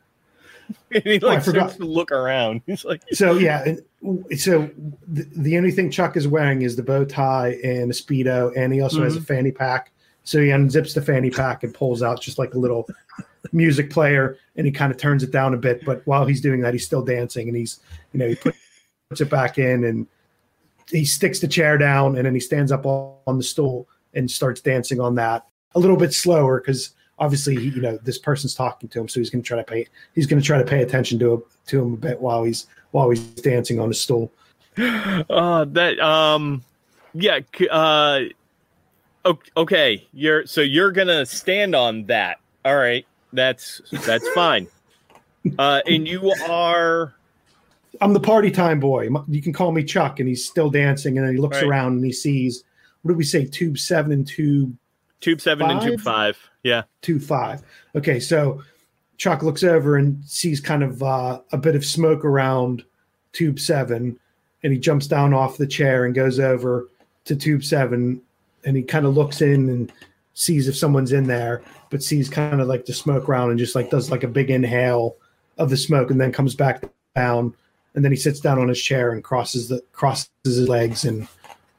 [0.91, 1.69] and he Oh, like forgot.
[1.69, 4.67] starts to look around he's like So yeah, and so
[5.07, 8.73] the, the only thing Chuck is wearing is the bow tie and a speedo, and
[8.73, 9.91] he also has a fanny pack.
[10.23, 12.87] So he unzips the fanny pack and pulls out just like a little
[13.51, 15.85] music player, and he kind of turns it down a bit.
[15.85, 17.79] But while he's doing that, he's still dancing, and he's
[18.13, 18.55] you know he put,
[19.09, 20.07] puts it back in, and
[20.89, 24.61] he sticks the chair down and then he stands up on the stool and starts
[24.61, 28.99] dancing on that a little bit slower because obviously you know this person's talking to
[28.99, 31.17] him so he's going to try to pay he's going to try to pay attention
[31.19, 34.31] to to him a bit while he's while he's dancing on the stool.
[34.77, 36.61] Uh that um
[37.13, 37.39] yeah
[37.71, 38.19] uh
[39.55, 42.39] okay you're so you're gonna stand on that.
[42.65, 44.67] All right that's that's fine.
[45.59, 47.13] Uh and you are
[48.01, 51.27] i'm the party time boy you can call me chuck and he's still dancing and
[51.27, 51.65] then he looks right.
[51.65, 52.63] around and he sees
[53.01, 54.75] what did we say tube seven and tube
[55.21, 55.77] tube seven five?
[55.77, 57.62] and tube five yeah tube five
[57.95, 58.62] okay so
[59.17, 62.84] chuck looks over and sees kind of uh, a bit of smoke around
[63.31, 64.19] tube seven
[64.63, 66.89] and he jumps down off the chair and goes over
[67.23, 68.21] to tube seven
[68.65, 69.91] and he kind of looks in and
[70.34, 73.75] sees if someone's in there but sees kind of like the smoke around and just
[73.75, 75.15] like does like a big inhale
[75.58, 76.84] of the smoke and then comes back
[77.15, 77.53] down
[77.95, 81.27] and then he sits down on his chair and crosses the crosses his legs and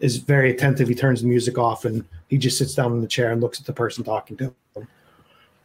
[0.00, 3.07] is very attentive he turns the music off and he just sits down in the
[3.07, 4.55] chair and looks at the person talking to him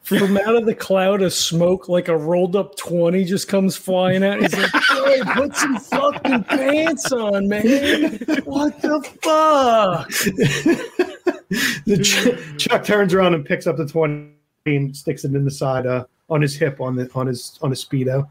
[0.04, 4.24] from out of the cloud of smoke, like a rolled up 20 just comes flying
[4.24, 4.42] out.
[4.42, 8.18] He's like, hey, put some fucking pants on, man.
[8.46, 10.08] What the fuck?
[11.86, 14.32] the Ch- Chuck turns around and picks up the 20
[14.66, 17.70] and sticks it in the side uh, on his hip on the on his on
[17.70, 18.28] his speedo.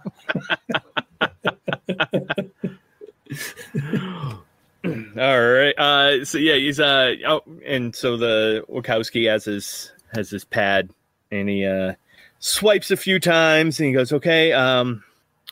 [4.85, 5.75] All right.
[5.79, 10.91] Uh, so yeah, he's uh, oh, and so the Wachowski has his has his pad
[11.31, 11.95] and he uh,
[12.39, 15.05] swipes a few times and he goes, "Okay, um,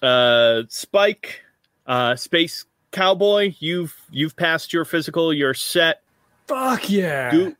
[0.03, 1.43] uh, Spike,
[1.87, 5.33] uh, Space Cowboy, you've you've passed your physical.
[5.33, 6.03] You're set.
[6.47, 7.55] Fuck yeah, Go-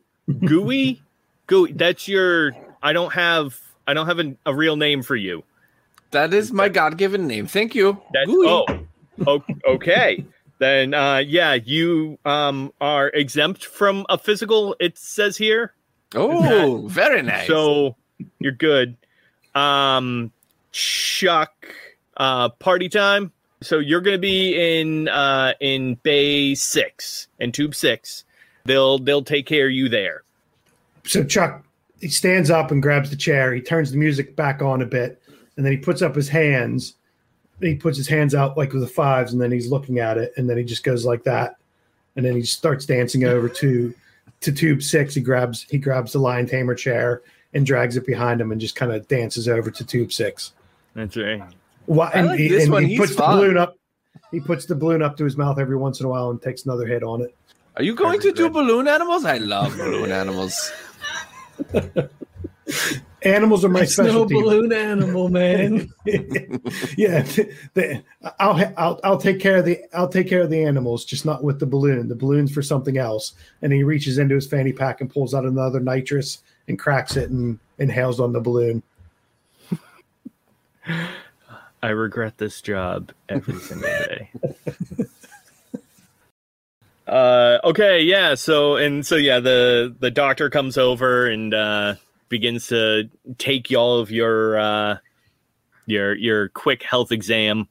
[0.45, 1.01] Gooey,
[1.47, 1.73] Gooey.
[1.73, 2.53] That's your.
[2.81, 3.59] I don't have.
[3.87, 5.43] I don't have a, a real name for you.
[6.11, 7.45] That is my God-given name.
[7.47, 8.01] Thank you.
[8.13, 8.25] That,
[9.27, 10.25] oh, okay.
[10.59, 14.75] then uh, yeah, you um, are exempt from a physical.
[14.79, 15.73] It says here.
[16.15, 17.47] Oh, that, very nice.
[17.47, 17.95] So
[18.39, 18.95] you're good.
[19.55, 20.31] Um,
[20.71, 21.53] Chuck,
[22.17, 23.31] uh, party time.
[23.61, 28.23] So you're going to be in uh, in Bay Six and Tube Six.
[28.65, 30.23] They'll they'll take care of you there.
[31.05, 31.63] So Chuck,
[31.99, 33.53] he stands up and grabs the chair.
[33.53, 35.21] He turns the music back on a bit,
[35.59, 36.95] and then he puts up his hands.
[37.59, 40.31] He puts his hands out like with the fives, and then he's looking at it,
[40.37, 41.57] and then he just goes like that,
[42.15, 43.93] and then he starts dancing over to
[44.39, 45.15] to Tube Six.
[45.15, 47.21] He grabs he grabs the lion tamer chair
[47.53, 50.53] and drags it behind him and just kind of dances over to tube six.
[50.93, 51.41] That's right.
[51.87, 53.31] Why, and, like he, and he puts fun.
[53.31, 53.75] the balloon up.
[54.31, 56.63] He puts the balloon up to his mouth every once in a while and takes
[56.63, 57.35] another hit on it.
[57.75, 59.25] Are you going to do balloon animals?
[59.25, 60.71] I love balloon animals.
[63.23, 64.35] Animals are my it's specialty.
[64.35, 65.89] No balloon animal, man.
[66.05, 67.23] yeah,
[67.73, 68.01] the,
[68.39, 71.43] I'll, I'll I'll take care of the I'll take care of the animals, just not
[71.43, 72.07] with the balloon.
[72.07, 73.33] The balloon's for something else.
[73.61, 77.29] And he reaches into his fanny pack and pulls out another nitrous and cracks it
[77.29, 78.83] and inhales on the balloon.
[81.81, 84.29] I regret this job every single day.
[87.07, 88.35] uh, okay, yeah.
[88.35, 89.39] So and so, yeah.
[89.39, 91.95] The the doctor comes over and uh,
[92.29, 94.97] begins to take you all of your uh,
[95.85, 97.67] your your quick health exam.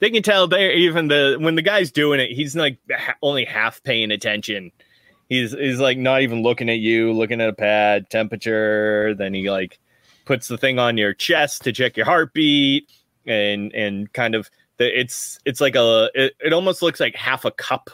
[0.00, 2.78] They can tell they even the when the guy's doing it, he's like
[3.22, 4.70] only half paying attention
[5.28, 9.14] he's he's like not even looking at you, looking at a pad, temperature.
[9.14, 9.78] Then he like
[10.24, 12.90] puts the thing on your chest to check your heartbeat,
[13.26, 17.44] and and kind of the, it's it's like a it, it almost looks like half
[17.44, 17.90] a cup,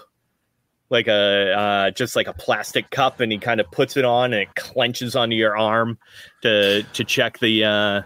[0.90, 4.32] like a uh, just like a plastic cup, and he kind of puts it on
[4.32, 5.98] and it clenches onto your arm
[6.42, 8.02] to to check the uh,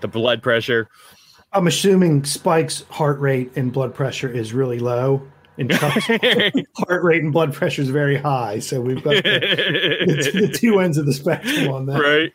[0.00, 0.88] the blood pressure.
[1.52, 5.26] I'm assuming Spike's heart rate and blood pressure is really low
[5.58, 6.06] and Chuck's
[6.76, 8.60] heart rate and blood pressure is very high.
[8.60, 12.32] So we've got the, the, the two ends of the spectrum on that.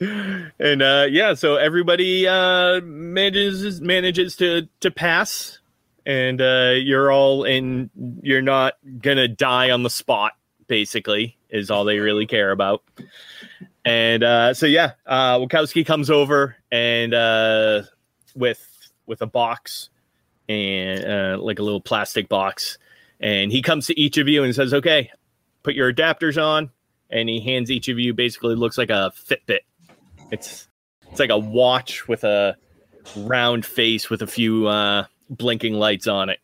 [0.00, 0.50] Right.
[0.58, 5.58] and uh, yeah, so everybody uh, manages manages to to pass,
[6.06, 7.90] and uh, you're all in.
[8.22, 10.32] You're not gonna die on the spot.
[10.66, 12.82] Basically, is all they really care about.
[13.84, 17.82] And uh, so yeah, uh, Wachowski comes over and uh,
[18.34, 18.66] with
[19.06, 19.90] with a box
[20.48, 22.78] and uh, like a little plastic box.
[23.20, 25.10] And he comes to each of you and says, "Okay,
[25.62, 26.70] put your adapters on."
[27.10, 29.60] And he hands each of you basically looks like a Fitbit.
[30.30, 30.68] It's
[31.10, 32.56] it's like a watch with a
[33.16, 36.40] round face with a few uh, blinking lights on it.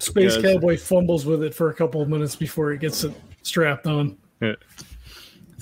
[0.00, 3.12] Space Cowboy fumbles with it for a couple of minutes before he gets it
[3.42, 4.16] strapped on.
[4.40, 4.54] Yeah.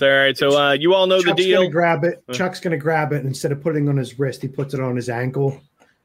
[0.03, 0.37] all right.
[0.37, 1.63] So uh, you all know Chuck's the deal.
[1.63, 2.23] Gonna grab it.
[2.33, 3.25] Chuck's gonna grab it.
[3.25, 5.61] Instead of putting it on his wrist, he puts it on his ankle.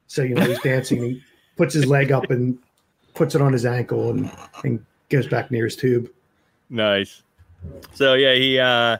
[0.06, 1.02] So you know he's dancing.
[1.02, 1.22] He,
[1.56, 2.58] puts his leg up and
[3.14, 4.30] puts it on his ankle and,
[4.64, 6.10] and goes back near his tube.
[6.70, 7.22] Nice.
[7.92, 8.98] So yeah, he uh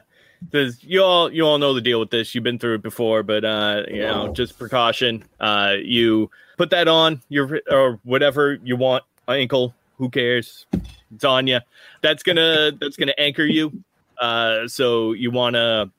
[0.51, 2.33] says you all you all know the deal with this.
[2.33, 5.25] You've been through it before, but uh you know, just precaution.
[5.39, 10.65] Uh you put that on your or whatever you want, ankle, who cares?
[11.13, 11.59] It's on you.
[12.01, 13.83] That's gonna that's gonna anchor you.
[14.19, 15.91] Uh so you wanna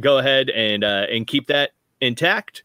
[0.00, 2.62] go ahead and uh and keep that intact.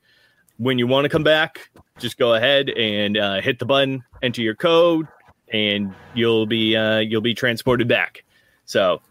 [0.57, 4.41] When you want to come back, just go ahead and uh, hit the button, enter
[4.41, 5.07] your code,
[5.51, 8.23] and you'll be uh, you'll be transported back.
[8.65, 9.01] So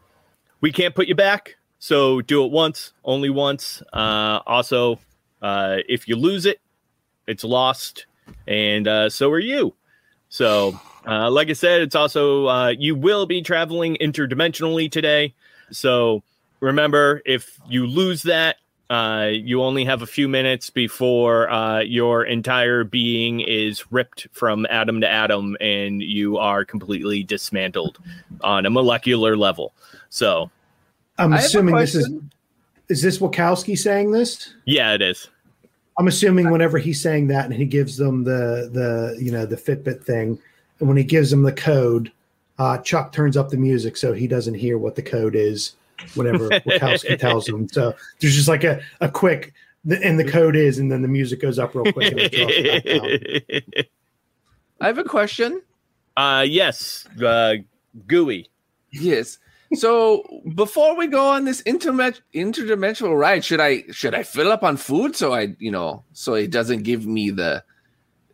[0.60, 1.56] we can't put you back.
[1.78, 3.82] So do it once, only once.
[3.92, 5.00] Uh, also,
[5.40, 6.60] uh, if you lose it,
[7.26, 8.06] it's lost,
[8.46, 9.74] and uh, so are you.
[10.28, 15.34] So, uh, like I said, it's also uh, you will be traveling interdimensionally today.
[15.70, 16.22] So
[16.60, 18.56] remember, if you lose that,
[18.90, 24.66] uh, you only have a few minutes before uh, your entire being is ripped from
[24.68, 27.98] atom to atom and you are completely dismantled
[28.40, 29.72] on a molecular level.
[30.08, 30.50] So,
[31.18, 32.10] I'm I have a assuming this is
[32.88, 34.54] is this Wachowski saying this?
[34.64, 35.28] yeah, it is.
[35.98, 39.56] I'm assuming whenever he's saying that and he gives them the the you know the
[39.56, 40.38] Fitbit thing,
[40.78, 42.10] and when he gives them the code,
[42.58, 45.74] uh, Chuck turns up the music so he doesn't hear what the code is
[46.14, 47.68] whenever Wachowski tells him.
[47.68, 49.52] So there's just like a, a quick
[49.84, 52.12] the, and the code is, and then the music goes up real quick.
[52.12, 53.86] And it drops back.
[54.80, 55.62] I have a question.
[56.16, 57.56] uh, yes, uh,
[58.06, 58.48] gooey.
[58.90, 59.38] Yes.
[59.74, 64.62] So before we go on this intermet- interdimensional ride, should I should I fill up
[64.64, 67.62] on food so I you know so it doesn't give me the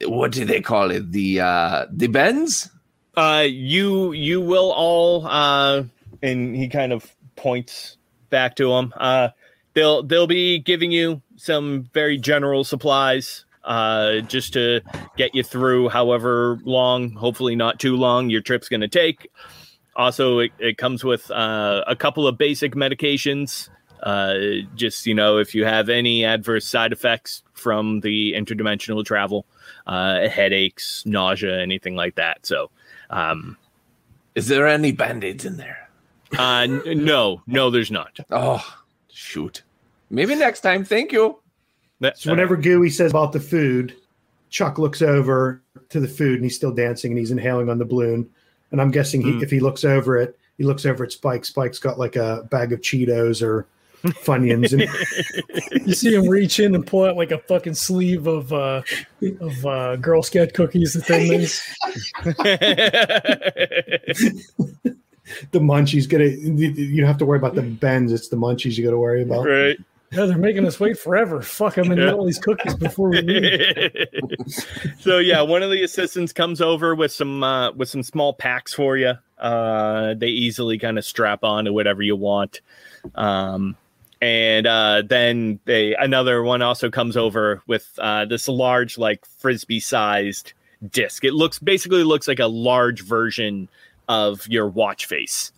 [0.05, 2.70] what do they call it the uh the bends?
[3.16, 5.83] Uh, you you will all uh,
[6.22, 7.96] and he kind of points
[8.29, 8.92] back to him.
[8.96, 9.29] Uh,
[9.75, 14.81] they'll they'll be giving you some very general supplies uh, just to
[15.16, 19.31] get you through however long, hopefully not too long, your trip's going to take.
[19.97, 23.69] Also, it, it comes with uh, a couple of basic medications.
[24.03, 24.35] Uh,
[24.75, 29.47] just you know, if you have any adverse side effects from the interdimensional travel,
[29.87, 32.45] uh, headaches, nausea, anything like that.
[32.45, 32.71] So,
[33.09, 33.57] um,
[34.35, 35.89] Is there any band-aids in there?
[36.39, 38.19] uh, n- no, no, there's not.
[38.31, 38.63] Oh
[39.11, 39.63] shoot.
[40.11, 40.85] Maybe next time.
[40.85, 41.41] Thank you.
[42.01, 43.95] That- So whenever Gooey says about the food,
[44.51, 47.85] Chuck looks over to the food and he's still dancing and he's inhaling on the
[47.87, 48.29] balloon.
[48.73, 49.43] And I'm guessing he, Mm.
[49.43, 51.45] if he looks over it, he looks over at Spike.
[51.45, 53.67] Spike's got like a bag of Cheetos or
[54.05, 54.83] Funyuns, and
[55.87, 58.83] You see him reach in and pull out like a fucking sleeve of uh,
[59.41, 61.61] of uh, Girl Scout cookies and things.
[65.51, 66.09] the munchies.
[66.09, 68.13] Gonna you don't have to worry about the bends.
[68.13, 69.45] It's the munchies you got to worry about.
[69.47, 69.77] right.
[70.12, 71.42] Yeah, they're making us wait forever.
[71.42, 74.09] Fuck, I'm gonna eat all these cookies before we leave.
[75.01, 78.73] so yeah, one of the assistants comes over with some uh, with some small packs
[78.73, 79.14] for you.
[79.38, 82.61] Uh, they easily kind of strap on to whatever you want.
[83.14, 83.77] Um,
[84.21, 89.81] and uh, then they another one also comes over with uh, this large, like frisbee
[89.81, 90.53] sized
[90.90, 91.25] disc.
[91.25, 93.69] It looks basically looks like a large version
[94.09, 95.53] of your watch face.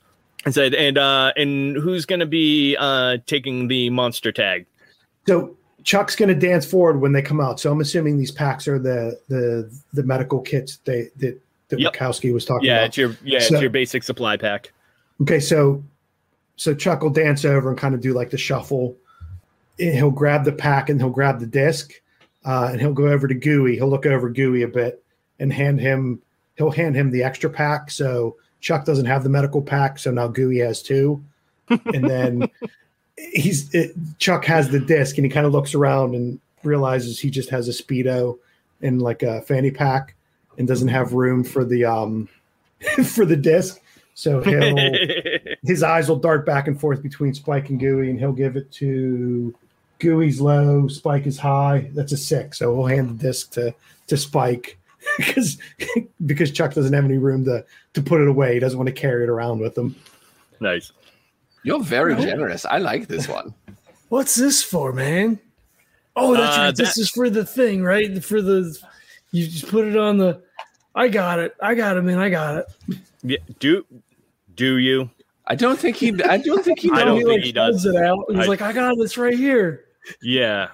[0.44, 4.66] And said, and uh, and who's going to be uh, taking the monster tag?
[5.26, 7.58] So Chuck's going to dance forward when they come out.
[7.60, 11.92] So I'm assuming these packs are the the the medical kits they that that Yep.
[11.92, 12.86] Wachowski was talking Yeah, about.
[12.88, 14.72] it's your yeah, So- it's your basic supply pack.
[15.20, 15.82] Okay, so
[16.56, 18.96] so Chuck will dance over and kind of do like the shuffle.
[19.80, 21.92] And he'll grab the pack and he'll grab the disc,
[22.44, 23.76] uh, and he'll go over to Gooey.
[23.76, 25.04] He'll look over Gooey a bit
[25.40, 26.20] and hand him.
[26.56, 27.90] He'll hand him the extra pack.
[27.90, 31.22] So Chuck doesn't have the medical pack, so now Gooey has two.
[31.68, 32.50] And then
[33.32, 37.30] he's it, Chuck has the disc, and he kind of looks around and realizes he
[37.30, 38.38] just has a speedo
[38.82, 40.14] and like a fanny pack,
[40.56, 42.28] and doesn't have room for the um
[43.04, 43.80] for the disc.
[44.14, 44.76] So he'll
[45.62, 48.70] his eyes will dart back and forth between Spike and Gooey, and he'll give it
[48.72, 49.54] to
[49.98, 51.90] Gooey's low, Spike is high.
[51.92, 52.58] That's a six.
[52.58, 53.74] So we'll hand the disc to
[54.08, 54.78] to Spike
[55.18, 55.58] because
[56.24, 58.54] because Chuck doesn't have any room to to put it away.
[58.54, 59.94] He doesn't want to carry it around with him.
[60.60, 60.92] nice.
[61.64, 62.64] You're very generous.
[62.64, 63.52] I like this one.
[64.08, 65.38] What's this for, man?
[66.16, 66.76] Oh, that's Uh, right.
[66.76, 68.24] This is for the thing, right?
[68.24, 68.74] For the
[69.32, 70.40] you just put it on the.
[70.94, 71.54] I got it.
[71.60, 72.18] I got it, man.
[72.18, 72.98] I got it.
[73.22, 73.84] Yeah, do
[74.56, 75.10] do you?
[75.46, 76.08] I don't think he.
[76.24, 76.90] I don't think he.
[76.94, 77.84] I don't he think like he does.
[77.84, 78.24] it out.
[78.30, 79.84] He's I- like, I got this right here.
[80.22, 80.68] Yeah,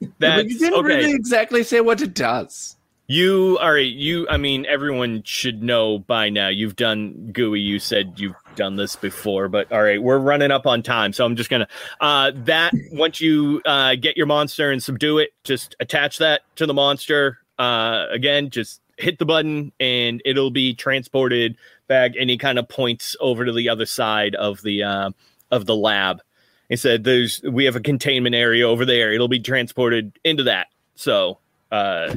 [0.00, 0.86] But that's you didn't okay.
[0.96, 2.76] really exactly say what it does.
[3.10, 3.90] You all right?
[3.90, 6.48] You, I mean, everyone should know by now.
[6.48, 7.60] You've done Gooey.
[7.60, 11.24] You said you've done this before, but all right, we're running up on time, so
[11.24, 11.68] I'm just gonna
[12.02, 16.66] uh that once you uh get your monster and subdue it, just attach that to
[16.66, 17.38] the monster.
[17.58, 21.56] Uh, again, just hit the button and it'll be transported
[21.86, 22.12] back.
[22.18, 25.10] any kind of points over to the other side of the uh,
[25.50, 26.20] of the lab.
[26.68, 29.14] He said, "There's we have a containment area over there.
[29.14, 31.38] It'll be transported into that." So,
[31.72, 32.16] uh,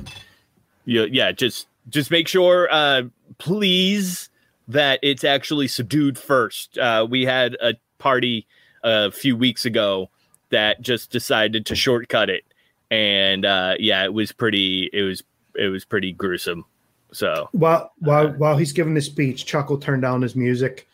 [0.86, 3.04] yeah, yeah, just just make sure, uh,
[3.38, 4.30] please,
[4.68, 6.78] that it's actually subdued first.
[6.78, 8.48] Uh, we had a party
[8.84, 10.10] a few weeks ago
[10.50, 12.44] that just decided to shortcut it,
[12.90, 14.90] and uh, yeah, it was pretty.
[14.94, 15.24] It was
[15.56, 16.66] it was pretty gruesome.
[17.14, 20.88] So while while while he's giving this speech, Chuck will turn down his music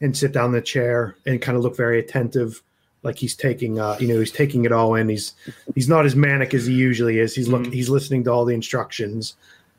[0.00, 2.62] and sit down in the chair and kind of look very attentive,
[3.04, 5.08] like he's taking uh you know he's taking it all in.
[5.08, 5.34] He's
[5.74, 7.34] he's not as manic as he usually is.
[7.34, 9.36] He's looking he's listening to all the instructions,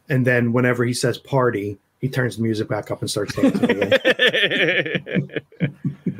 [0.09, 3.91] and then whenever he says party, he turns the music back up and starts dancing.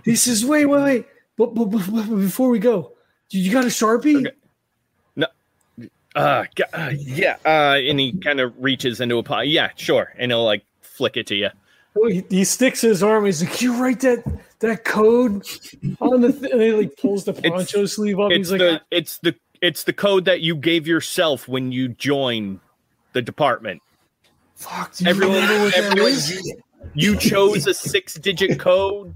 [0.05, 1.05] He says, "Wait, wait, wait!
[1.35, 2.91] But, but, but, but before we go,
[3.31, 4.27] you got a sharpie?"
[5.17, 5.29] Okay.
[6.15, 9.47] uh, uh yeah, uh, and he kind of reaches into a pot.
[9.47, 11.49] Yeah, sure, and he'll like flick it to you.
[12.07, 13.25] He, he sticks his arm.
[13.25, 14.23] He's like, you write that
[14.59, 15.47] that code
[16.01, 16.51] on the?" Th-?
[16.51, 18.31] And he like pulls the poncho sleeve up.
[18.31, 21.87] It's He's like, the it's the it's the code that you gave yourself when you
[21.89, 22.59] joined
[23.13, 23.81] the department.
[24.55, 26.31] "Fuck!" Do you Everyone, remember what that everyone is?
[26.45, 26.61] you,
[26.93, 29.13] you chose a six-digit code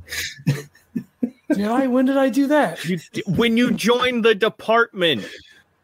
[1.51, 1.87] Did I?
[1.87, 2.83] When did I do that?
[2.85, 5.25] you, when you joined the department.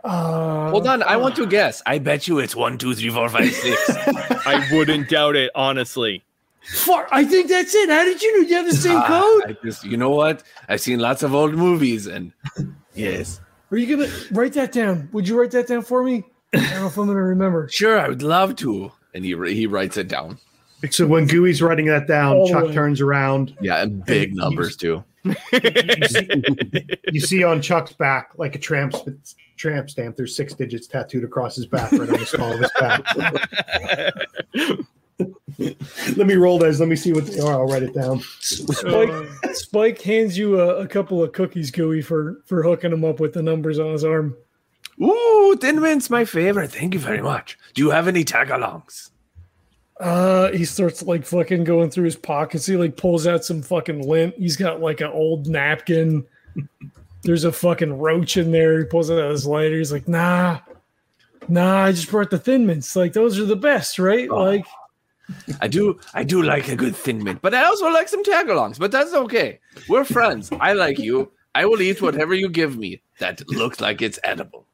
[0.03, 1.81] Uh, Hold on, I want to guess.
[1.87, 3.81] I bet you it's one, two, three, four, five, six.
[4.45, 6.23] I wouldn't doubt it, honestly.
[6.67, 7.89] Fuck, I think that's it.
[7.89, 8.47] How did you know?
[8.47, 9.51] You have the same Ah, code?
[9.51, 10.43] I just, you know what?
[10.67, 12.31] I've seen lots of old movies, and
[12.93, 13.39] yes,
[13.71, 15.09] Are you gonna write that down?
[15.13, 16.23] Would you write that down for me?
[16.53, 17.67] I don't know if I'm gonna remember.
[17.71, 18.91] sure, I would love to.
[19.13, 20.39] And he he writes it down.
[20.89, 22.73] so when Gooey's writing that down, All the Chuck way.
[22.73, 23.55] turns around.
[23.61, 25.03] Yeah, and big And numbers too.
[27.11, 28.93] You see on Chuck's back like a tramp
[29.57, 30.15] tramp stamp.
[30.15, 33.03] There's six digits tattooed across his back, right on the small of his back.
[35.17, 36.79] Let me roll those.
[36.79, 37.53] Let me see what they are.
[37.53, 38.21] I'll write it down.
[38.39, 43.19] Spike, Spike hands you a, a couple of cookies, Gooey, for for hooking him up
[43.19, 44.35] with the numbers on his arm.
[45.01, 46.71] Ooh, Thin Mint's my favorite.
[46.71, 47.57] Thank you very much.
[47.73, 49.11] Do you have any tagalongs?
[49.99, 52.65] Uh, he starts like fucking going through his pockets.
[52.65, 54.35] He like pulls out some fucking lint.
[54.37, 56.25] He's got like an old napkin.
[57.23, 58.79] There's a fucking roach in there.
[58.79, 59.77] He pulls out his lighter.
[59.77, 60.59] He's like, nah,
[61.47, 61.85] nah.
[61.85, 62.95] I just brought the thin mints.
[62.95, 64.29] Like those are the best, right?
[64.29, 64.43] Oh.
[64.43, 64.65] Like,
[65.61, 68.79] I do I do like a good Thin Mint, but I also like some tagalongs.
[68.79, 69.59] But that's okay.
[69.89, 70.51] We're friends.
[70.59, 71.31] I like you.
[71.53, 74.67] I will eat whatever you give me that looks like it's edible.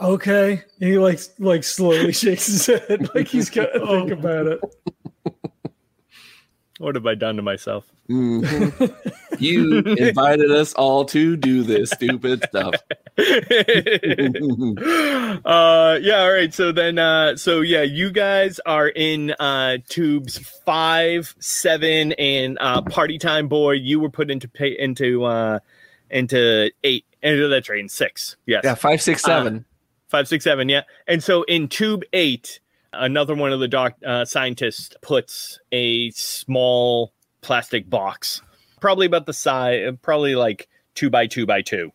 [0.00, 0.62] okay.
[0.78, 4.12] He like like slowly shakes his head, like he's got to think oh.
[4.12, 4.60] about it.
[6.78, 7.84] What have I done to myself?
[8.08, 8.94] Mhm.
[9.38, 12.74] you invited us all to do this stupid stuff.
[15.44, 20.38] uh yeah all right so then uh so yeah you guys are in uh tubes
[20.64, 25.58] five seven and uh party time boy you were put into pay into uh
[26.10, 29.64] into eight into that train six yes Yeah, five, six, seven.
[30.08, 32.60] five six seven yeah and so in tube eight
[32.92, 38.42] another one of the doc uh, scientists puts a small plastic box
[38.80, 41.92] probably about the size probably like two by two by two.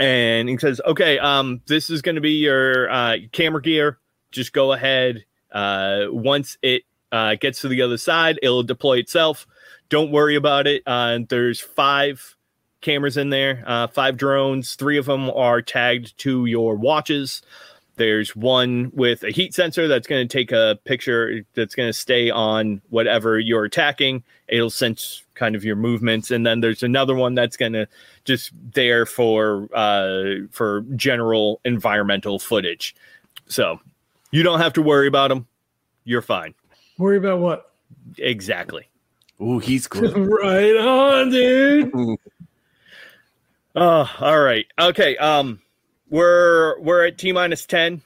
[0.00, 3.98] And he says okay um this is going to be your uh camera gear.
[4.30, 9.46] Just go ahead uh once it uh gets to the other side it'll deploy itself.
[9.88, 10.82] Don't worry about it.
[10.86, 12.36] Uh there's five
[12.80, 14.74] cameras in there uh five drones.
[14.74, 17.42] Three of them are tagged to your watches
[17.96, 21.92] there's one with a heat sensor that's going to take a picture that's going to
[21.92, 24.22] stay on whatever you're attacking.
[24.48, 27.86] It'll sense kind of your movements, and then there's another one that's going to
[28.24, 32.94] just there for uh, for general environmental footage.
[33.46, 33.80] So
[34.30, 35.46] you don't have to worry about them.
[36.04, 36.54] You're fine.
[36.98, 37.72] Worry about what?
[38.18, 38.88] Exactly.
[39.40, 40.16] Ooh, he's good.
[40.42, 42.18] right on, dude.
[43.74, 44.66] Oh, all right.
[44.78, 45.16] Okay.
[45.16, 45.61] Um,
[46.12, 48.02] we're we're at t minus ten.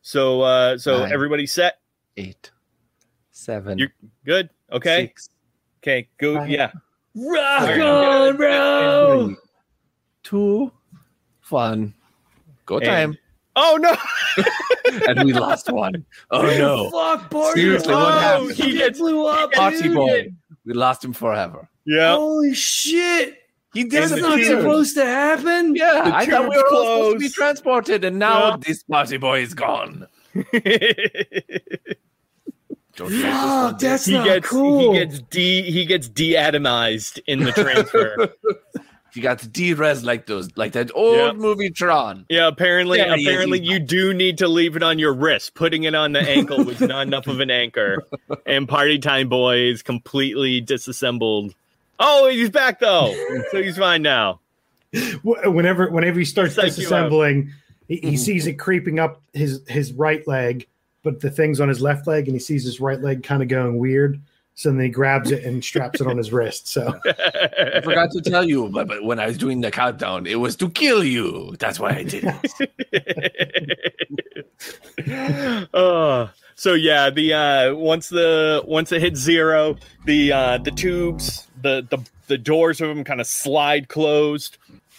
[0.00, 1.12] So uh, so Nine.
[1.12, 1.78] everybody's set.
[2.16, 2.50] Eight,
[3.30, 3.92] seven, You're
[4.26, 4.50] good.
[4.72, 5.06] Okay.
[5.06, 5.28] six,
[5.82, 6.08] Okay.
[6.18, 6.36] Go.
[6.38, 6.50] Five.
[6.50, 6.72] Yeah.
[7.14, 7.80] Rock Alright.
[7.80, 9.26] on, bro.
[9.26, 9.36] three,
[10.24, 10.72] two,
[11.50, 11.94] one.
[12.66, 13.18] Go And- time.
[13.54, 13.94] Oh no!
[15.08, 16.06] and we lost one.
[16.30, 16.88] Oh no.
[16.90, 17.60] Fuck, Barney.
[17.60, 18.52] Seriously, what Oh, happened?
[18.52, 19.52] He gets blew up.
[19.52, 20.32] Party boy.
[20.64, 21.68] We lost him forever.
[21.84, 22.14] Yeah.
[22.14, 23.41] Holy shit.
[23.74, 24.46] He That's That's not tube.
[24.60, 25.74] supposed to happen.
[25.74, 28.56] Yeah, The I thought we tube's were all supposed to be transported, and now Yeah.
[28.58, 30.06] this party boy is gone.
[32.94, 34.92] Don't make this Fuck, one that's he not gets cool.
[34.92, 38.28] he gets de he gets deatomized in the transfer.
[39.14, 41.34] He got de-res like those, like that old Yep.
[41.36, 42.24] movie Tron.
[42.30, 45.52] Yeah, apparently, Yeah, yeah, apparently, you- you do need to leave it on your wrist.
[45.54, 48.02] Putting it on the ankle was not enough of an anchor.
[48.46, 51.54] And Party Time Boy is completely disassembled.
[52.04, 53.14] Oh, he's back though,
[53.52, 54.40] so he's fine now.
[55.22, 57.50] Whenever whenever he starts Psych disassembling,
[57.86, 60.66] he, he sees it creeping up his his right leg,
[61.04, 63.48] but the thing's on his left leg, and he sees his right leg kind of
[63.48, 64.20] going weird.
[64.54, 66.68] So then he grabs it and straps it on his wrist.
[66.68, 70.34] So I forgot to tell you, but, but when I was doing the countdown, it
[70.40, 71.56] was to kill you.
[71.58, 72.34] That's why I did
[75.06, 75.68] it.
[75.72, 81.48] uh, so yeah, the uh, once the once it hits zero, the uh, the tubes,
[81.60, 84.58] the the the doors of them kind of slide closed,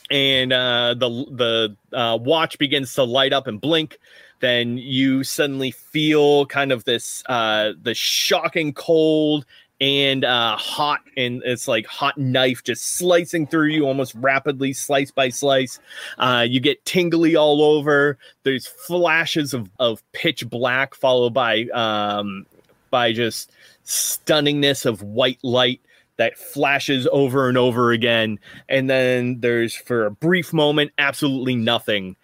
[0.10, 4.00] and uh, the the uh, watch begins to light up and blink.
[4.40, 9.46] Then you suddenly feel kind of this uh, the shocking cold
[9.84, 15.12] and uh, hot, and it's like hot knife just slicing through you almost rapidly, slice
[15.12, 15.78] by slice.
[16.18, 18.18] Uh, you get tingly all over.
[18.44, 22.46] There's flashes of, of pitch black followed by um,
[22.92, 23.52] by just
[23.86, 25.82] stunningness of white light
[26.16, 28.40] that flashes over and over again.
[28.70, 32.16] And then there's for a brief moment absolutely nothing.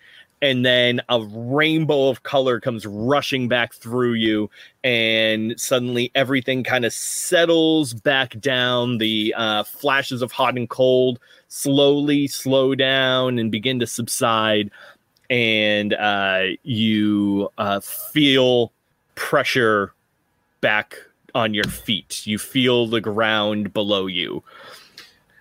[0.41, 4.49] And then a rainbow of color comes rushing back through you,
[4.83, 8.99] and suddenly everything kind of settles back down.
[8.99, 11.19] The uh, flashes of hot and cold
[11.49, 14.71] slowly slow down and begin to subside
[15.29, 18.71] and uh, you uh, feel
[19.15, 19.93] pressure
[20.61, 20.95] back
[21.35, 24.43] on your feet you feel the ground below you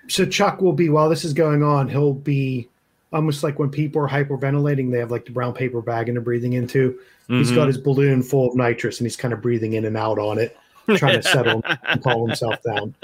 [0.09, 2.69] so Chuck will be while this is going on, he'll be
[3.13, 6.23] almost like when people are hyperventilating, they have like the brown paper bag and they're
[6.23, 6.99] breathing into.
[7.29, 7.55] He's Mhm.
[7.55, 10.39] got his balloon full of nitrous and he's kind of breathing in and out on
[10.39, 10.57] it,
[10.97, 12.95] trying to settle and calm himself down.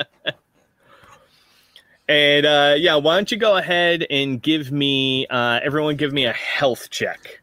[2.09, 6.27] and uh, yeah why don't you go ahead and give me uh, everyone give me
[6.27, 7.41] a health check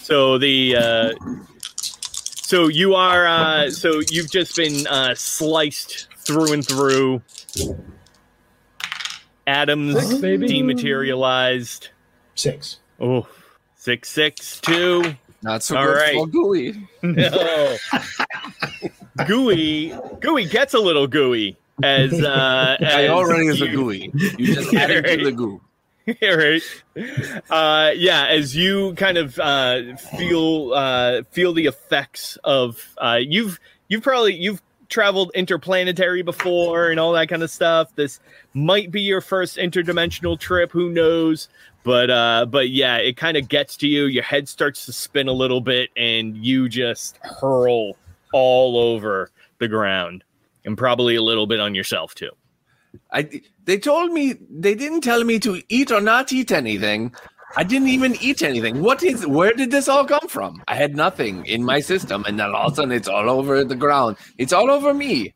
[0.00, 1.12] so the uh,
[2.10, 7.22] so you are uh, so you've just been uh, sliced through and through
[9.46, 10.46] atoms Six, baby.
[10.48, 11.88] dematerialized
[12.34, 12.78] Six.
[13.00, 13.26] oh
[13.76, 16.14] six six two Not so All good right.
[16.14, 16.88] for gooey.
[17.02, 17.76] No.
[19.26, 24.10] gooey gooey gets a little gooey as uh I as already is a gooey.
[24.14, 25.60] You just added to the goo.
[26.22, 26.62] right
[27.50, 33.60] uh yeah as you kind of uh feel uh feel the effects of uh you've
[33.88, 38.18] you've probably you've traveled interplanetary before and all that kind of stuff this
[38.52, 41.48] might be your first interdimensional trip who knows
[41.84, 45.28] but uh but yeah it kind of gets to you your head starts to spin
[45.28, 47.96] a little bit and you just hurl
[48.32, 50.24] all over the ground
[50.64, 52.30] and probably a little bit on yourself too
[53.10, 57.14] I they told me they didn't tell me to eat or not eat anything.
[57.56, 58.82] I didn't even eat anything.
[58.82, 60.62] What is where did this all come from?
[60.68, 63.62] I had nothing in my system, and then all of a sudden it's all over
[63.64, 64.16] the ground.
[64.38, 65.34] It's all over me.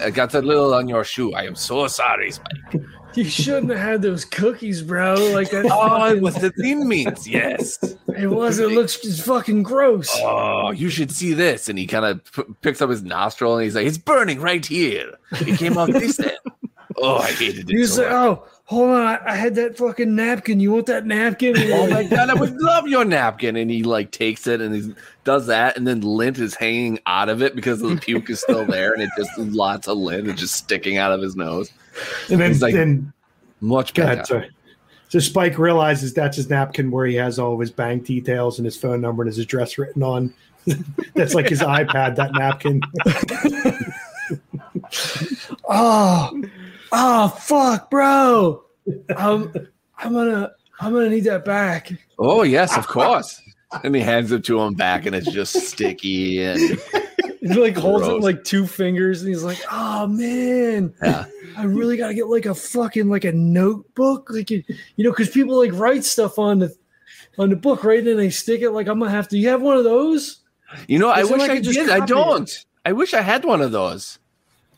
[0.00, 1.32] I got a little on your shoe.
[1.34, 2.82] I am so sorry, Spike.
[3.14, 5.14] You shouldn't have had those cookies, bro.
[5.32, 5.66] Like that.
[5.70, 7.28] Oh, it was the thin mints.
[7.28, 7.78] Yes.
[8.08, 8.58] It was.
[8.58, 10.10] It looks just fucking gross.
[10.16, 11.68] Oh, you should see this.
[11.68, 14.66] And he kind of p- picks up his nostril and he's like, "It's burning right
[14.66, 15.12] here.
[15.30, 16.32] It came out this end."
[16.96, 17.78] Oh, I hated it.
[17.78, 18.12] was So much.
[18.12, 20.60] "Oh, hold on, I, I had that fucking napkin.
[20.60, 23.56] You want that napkin?" Oh my god, I would love your napkin.
[23.56, 24.94] And he like takes it and he
[25.24, 28.64] does that, and then lint is hanging out of it because the puke is still
[28.66, 31.70] there, and it just lots of lint is just sticking out of his nose.
[32.30, 33.12] And then, He's like- then
[33.60, 34.36] Much better.
[34.36, 34.50] ahead.
[35.08, 38.66] So Spike realizes that's his napkin where he has all of his bank details and
[38.66, 40.34] his phone number and his address written on.
[41.14, 42.80] that's like his iPad, that napkin.
[45.68, 46.42] oh,
[46.92, 48.64] oh, fuck, bro.
[49.16, 49.52] I'm,
[49.98, 51.92] I'm gonna, I'm gonna need that back.
[52.18, 53.40] Oh yes, of course.
[53.82, 56.78] And he hands it to him back, and it's just sticky and
[57.44, 58.14] He like holds it Gross.
[58.14, 61.26] with, like two fingers, and he's like, "Oh man, yeah.
[61.58, 64.64] I really gotta get like a fucking like a notebook, like you,
[64.96, 66.74] you know, because people like write stuff on the
[67.36, 67.98] on the book, right?
[67.98, 68.70] And then they stick it.
[68.70, 69.38] Like I'm gonna have to.
[69.38, 70.42] You have one of those?
[70.88, 71.90] You know, I wish I I did.
[71.90, 72.50] I don't.
[72.86, 74.18] I wish I had one of those.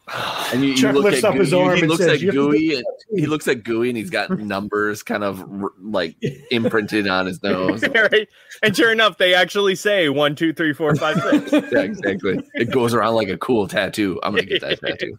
[0.52, 2.76] And you, you look at up his arm He looks says, at "You have Gooey.
[2.76, 2.84] And,
[3.16, 5.44] he looks at Gooey, and he's got numbers kind of
[5.80, 6.14] like
[6.52, 7.82] imprinted on his nose.
[7.94, 8.28] right
[8.62, 12.40] and sure enough they actually say one two three four five six Yeah, exactly.
[12.54, 14.20] It goes around like a cool tattoo.
[14.22, 15.18] I'm gonna get that tattoo.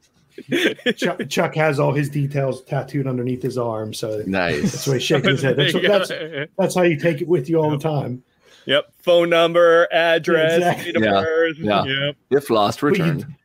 [0.96, 4.62] Chuck, Chuck has all his details tattooed underneath his arm, so nice.
[4.62, 4.88] that's Nice.
[4.88, 5.58] why he's shaking his head.
[5.58, 8.24] That's, There that's, that's how you take it with you all the time.
[8.66, 8.86] Yep.
[9.00, 10.94] Phone number, address, Exactly.
[11.04, 11.22] Yeah.
[11.22, 11.58] birth.
[11.58, 11.84] Yeah.
[11.86, 12.16] Yep.
[12.32, 13.36] If lost, But you- returned.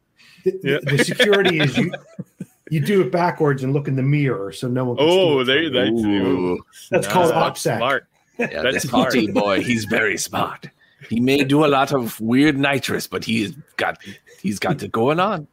[0.45, 0.78] The, Yeah.
[0.97, 1.93] the security is you.
[2.70, 4.97] you do it backwards and look in the mirror so no one.
[4.97, 6.18] Can Oh, steal it there, from you.
[6.20, 6.59] that's Ooh.
[6.90, 7.76] That's called Smart, OPSEC.
[7.78, 8.07] Smart.
[8.38, 9.05] Yeah, That's this smart.
[9.12, 10.68] party boy, he's very smart.
[11.09, 13.99] He may do a lot of weird nitrous, but he's got
[14.40, 15.47] he's got it going on.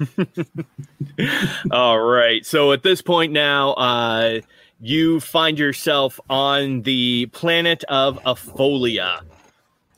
[1.70, 2.44] All right.
[2.44, 4.40] So at this point now, uh,
[4.80, 9.20] you find yourself on the planet of Afolia.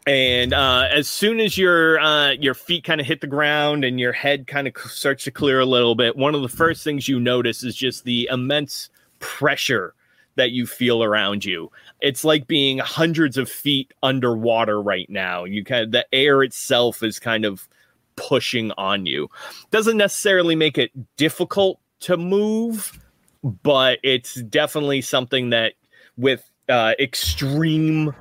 [0.06, 4.00] And uh, as soon as your uh, your feet kind of hit the ground and
[4.00, 7.08] your head kind of starts to clear a little bit, one of the first things
[7.08, 8.90] you notice is just the immense
[9.20, 9.94] pressure
[10.34, 11.70] that you feel around you.
[12.00, 15.44] It's like being hundreds of feet underwater right now.
[15.44, 17.68] You kind of the air itself is kind of
[18.16, 19.28] pushing on you.
[19.70, 22.98] Doesn't necessarily make it difficult to move,
[23.44, 25.74] but it's definitely something that
[26.16, 28.14] with uh, extreme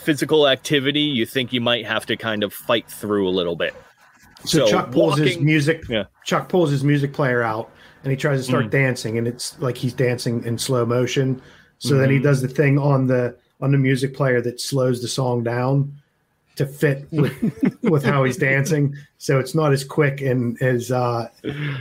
[0.00, 3.74] physical activity, you think you might have to kind of fight through a little bit.
[4.44, 5.84] So, Chuck pulls his music.
[5.88, 6.04] Yeah.
[6.24, 7.70] Chuck pulls his music player out,
[8.02, 8.70] and he tries to start Mm.
[8.70, 11.40] dancing, and it's like he's dancing in slow motion.
[11.78, 12.22] So then he Mhm.
[12.22, 15.92] does the thing on the on the music player that slows the song down
[16.60, 17.32] to fit with
[17.82, 18.94] with how he's dancing.
[19.16, 21.30] So it's not as quick and as uh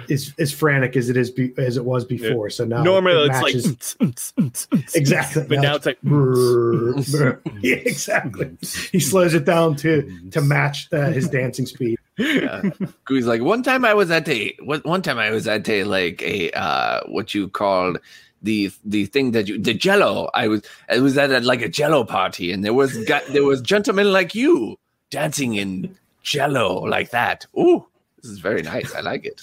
[0.09, 2.49] as, as frantic as it is be, as it was before.
[2.49, 5.43] So now Normally, it it's like exactly.
[5.49, 5.97] but now it's like
[7.61, 8.57] yeah, exactly.
[8.93, 11.99] He slows it down to to match uh, his dancing speed.
[12.17, 12.69] Yeah.
[13.03, 15.83] Gooey's like one time I was at a one one time I was at a
[15.83, 17.99] like a uh what you called
[18.41, 20.29] the the thing that you the jello.
[20.33, 23.43] I was I was at a, like a jello party and there was got there
[23.43, 24.77] was gentlemen like you
[25.09, 27.45] dancing in jello like that.
[27.57, 27.85] Ooh,
[28.21, 28.93] this is very nice.
[28.93, 29.41] I like it.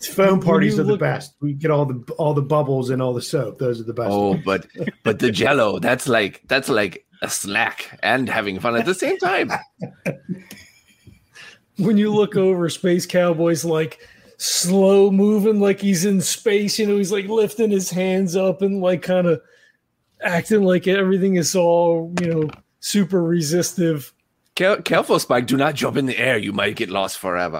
[0.00, 1.34] Foam parties are the look- best.
[1.40, 3.58] We get all the all the bubbles and all the soap.
[3.58, 4.10] Those are the best.
[4.10, 4.66] Oh, but
[5.02, 9.18] but the jello, that's like that's like a snack and having fun at the same
[9.18, 9.50] time.
[11.76, 14.00] when you look over space cowboys like
[14.42, 18.80] slow moving like he's in space you know he's like lifting his hands up and
[18.80, 19.38] like kind of
[20.22, 24.14] acting like everything is all you know super resistive
[24.54, 25.46] Care- Careful, Spike.
[25.46, 26.36] Do not jump in the air.
[26.36, 27.58] You might get lost forever.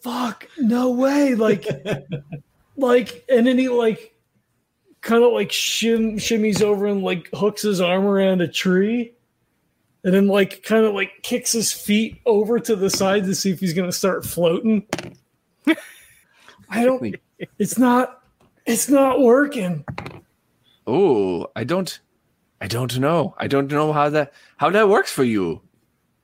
[0.00, 1.66] fuck no way like
[2.76, 4.14] like and then he like
[5.02, 9.12] kind of like shim shimmies over and like hooks his arm around a tree
[10.02, 13.50] and then like kind of like kicks his feet over to the side to see
[13.50, 14.86] if he's gonna start floating
[16.70, 17.14] i don't
[17.58, 18.22] it's not
[18.66, 19.84] it's not working
[20.86, 21.98] Oh, I don't
[22.60, 23.34] I don't know.
[23.38, 25.60] I don't know how that how that works for you.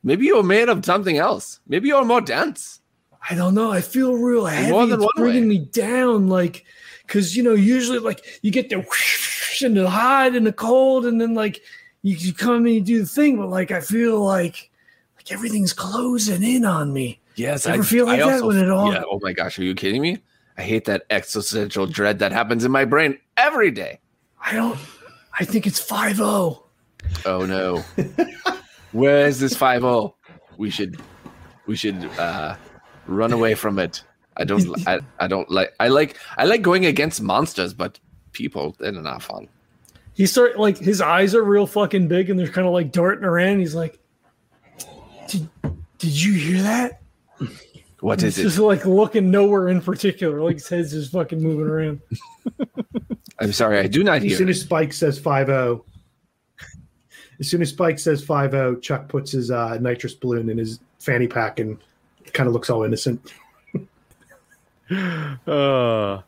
[0.02, 1.60] Maybe you're made of something else.
[1.66, 2.80] Maybe you're more dense.
[3.28, 3.70] I don't know.
[3.72, 4.70] I feel real heavy.
[4.70, 5.48] more than it's bringing way.
[5.48, 6.64] me down, like,
[7.06, 11.06] because you know, usually like you get the whoosh and the hot and the cold,
[11.06, 11.60] and then like
[12.02, 14.70] you, you come and you do the thing, but like I feel like
[15.16, 17.20] like everything's closing in on me.
[17.34, 20.02] Yes, Ever feel like that when it all- Yeah, oh my gosh, are you kidding
[20.02, 20.18] me?
[20.58, 24.00] I hate that existential dread that happens in my brain every day.
[24.40, 24.78] I don't.
[25.38, 26.64] I think it's five zero.
[27.24, 27.84] Oh no.
[28.92, 30.12] Where is this 5
[30.58, 31.00] We should
[31.66, 32.56] we should uh
[33.06, 34.02] run away from it.
[34.36, 37.98] I don't I, I don't like I like I like going against monsters, but
[38.32, 39.48] people, they're not fun.
[40.14, 43.24] He start like his eyes are real fucking big, and they're kind of like darting
[43.24, 43.60] around.
[43.60, 43.98] He's like,
[45.26, 45.48] "Did
[45.98, 47.00] did you hear that?"
[48.02, 50.40] What He's is just like looking nowhere in particular.
[50.40, 52.00] Like his head's just fucking moving around.
[53.38, 54.36] I'm sorry, I do not As hear.
[54.38, 55.84] soon as Spike says 5 0,
[57.38, 60.80] as soon as Spike says 5 0, Chuck puts his uh, nitrous balloon in his
[60.98, 61.78] fanny pack and
[62.32, 63.32] kind of looks all innocent.
[65.46, 66.20] Uh,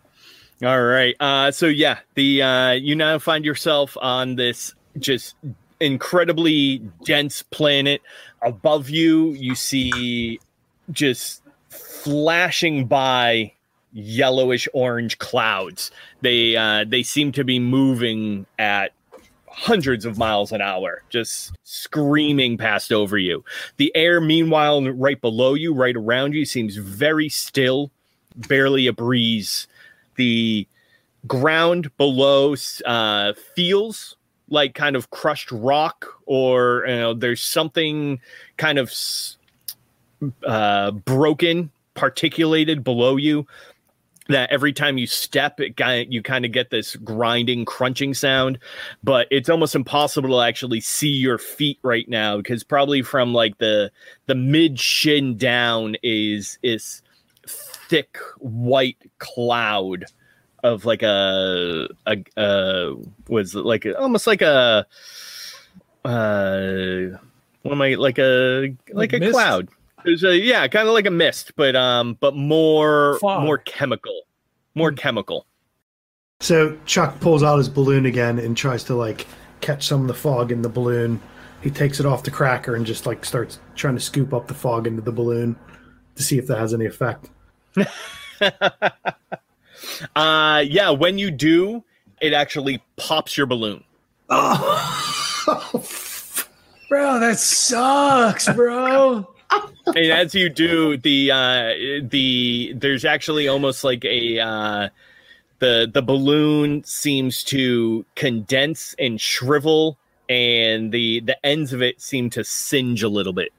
[0.62, 1.14] all right.
[1.20, 5.34] Uh, so yeah, the uh, you now find yourself on this just
[5.80, 8.00] incredibly dense planet.
[8.40, 10.40] Above you, you see
[10.92, 11.42] just
[12.04, 13.52] flashing by
[13.92, 15.90] yellowish orange clouds.
[16.20, 18.92] They uh, they seem to be moving at
[19.48, 23.44] hundreds of miles an hour, just screaming past over you.
[23.78, 27.90] The air, meanwhile, right below you, right around you, seems very still
[28.36, 29.66] barely a breeze.
[30.16, 30.66] The
[31.26, 34.16] ground below uh, feels
[34.48, 38.20] like kind of crushed rock, or you know, there's something
[38.56, 38.92] kind of
[40.44, 43.46] uh, broken, particulated below you.
[44.28, 48.58] That every time you step, it kind you kind of get this grinding, crunching sound,
[49.02, 53.58] but it's almost impossible to actually see your feet right now because probably from like
[53.58, 53.92] the
[54.24, 57.02] the mid shin down is is
[57.46, 60.06] thick white cloud
[60.62, 62.94] of like a a, a
[63.28, 64.86] was like a, almost like a
[66.06, 67.18] uh
[67.60, 69.32] what am I like a like, Like a mist?
[69.32, 69.68] cloud.
[70.04, 73.42] There's a yeah, kind of like a mist, but um but more Fog.
[73.44, 74.22] more chemical.
[74.74, 75.46] more chemical.
[76.40, 79.26] So Chuck pulls out his balloon again and tries to like
[79.60, 81.20] catch some of the fog in the balloon.
[81.62, 84.54] He takes it off the cracker and just like starts trying to scoop up the
[84.54, 85.56] fog into the balloon
[86.16, 87.30] to see if that has any effect.
[90.16, 91.82] uh yeah, when you do,
[92.20, 93.82] it actually pops your balloon.
[95.46, 95.84] Oh,
[96.88, 99.33] Bro, that sucks, bro.
[99.86, 101.72] And as you do, the uh,
[102.08, 104.88] the there's actually almost like a uh,
[105.58, 109.98] the the balloon seems to condense and shrivel,
[110.28, 113.52] and the the ends of it seem to singe a little bit.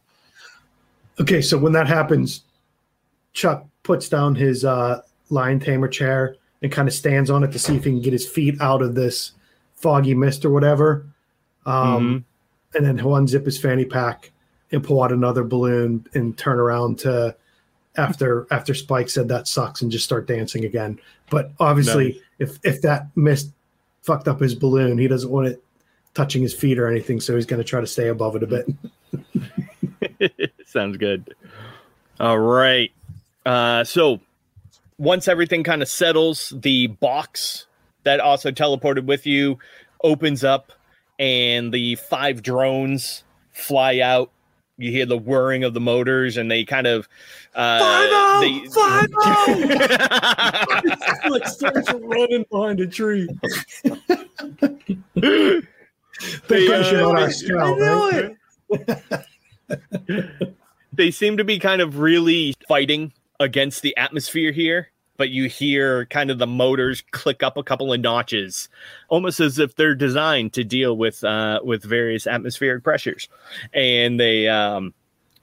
[1.20, 2.42] Okay, so when that happens,
[3.34, 7.60] Chuck puts down his uh, lion tamer chair and kind of stands on it to
[7.60, 9.32] see if he can get his feet out of this
[9.76, 11.06] foggy mist or whatever.
[11.66, 12.26] Um,
[12.76, 14.32] And then he'll unzip his fanny pack
[14.76, 17.36] and pull out another balloon and turn around to
[17.98, 21.00] after after Spike said that sucks and just start dancing again.
[21.30, 22.22] But obviously, Nice.
[22.40, 23.52] if if that mist
[24.04, 25.64] fucked up his balloon, he doesn't want it
[26.14, 28.48] touching his feet or anything, so he's going to try to stay above it a
[30.20, 30.52] bit.
[30.66, 31.34] Sounds good.
[32.20, 32.92] All right.
[33.46, 34.20] Uh, so
[34.98, 37.68] once everything kind of settles, the box
[38.04, 39.60] that also teleported with you
[40.04, 40.72] opens up,
[41.20, 44.32] and the five drones fly out.
[44.78, 47.08] You hear the whirring of the motors, and they kind of
[47.54, 48.60] uh, they,
[51.30, 53.30] like starts running behind a tree.
[56.48, 58.38] They, pressure uh, on our they- scout, right?
[60.94, 66.06] they seem to be kind of really fighting against the atmosphere here but you hear
[66.08, 68.70] kind of the motors click up a couple of notches
[69.10, 73.28] almost as if they're designed to deal with uh, with various atmospheric pressures
[73.74, 74.94] and they um,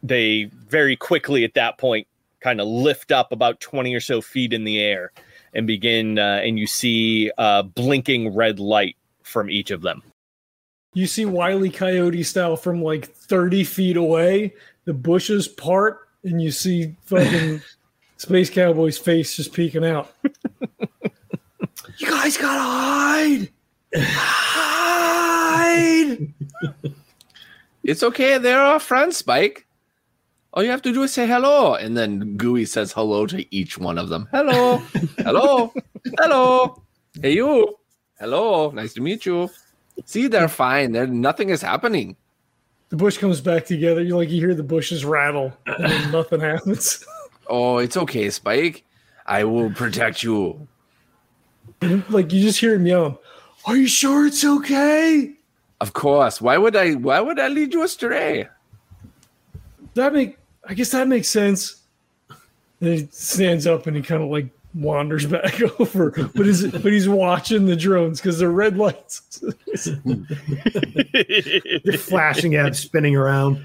[0.03, 2.07] they very quickly at that point
[2.41, 5.13] kind of lift up about 20 or so feet in the air
[5.55, 10.03] and begin uh, and you see a blinking red light from each of them
[10.95, 14.55] You see Wiley Coyote style from like 30 feet away.
[14.85, 17.63] The bushes part, and you see fucking
[18.23, 20.15] Space Cowboy's face just peeking out.
[21.99, 23.49] you guys gotta hide!
[23.97, 25.53] Hide!
[27.83, 28.39] It's okay.
[28.39, 29.67] They're our friends, Spike.
[30.53, 31.75] All you have to do is say hello.
[31.75, 34.29] And then Gooey says hello to each one of them.
[34.31, 34.77] Hello.
[35.19, 35.73] hello.
[36.17, 36.81] Hello.
[37.21, 37.77] Hey, you.
[38.21, 38.71] Hello.
[38.71, 39.51] Nice to meet you.
[40.05, 40.93] See, they're fine.
[40.93, 42.15] They're, nothing is happening.
[42.91, 44.01] The bush comes back together.
[44.01, 47.05] You like you hear the bushes rattle, and then nothing happens.
[47.49, 48.85] Oh, it's okay, Spike.
[49.27, 50.69] I will protect you.
[52.09, 53.19] like you just hear him yelling,
[53.67, 55.35] "Are you sure it's okay?"
[55.81, 56.41] Of course.
[56.41, 58.49] Why would I why would I lead you astray?
[59.95, 61.83] That make I guess that makes sense.
[62.81, 66.93] Then he stands up and he kind of like wanders back over, but is but
[66.93, 69.43] he's watching the drones because they're red lights.
[71.85, 73.63] They're flashing at, spinning around.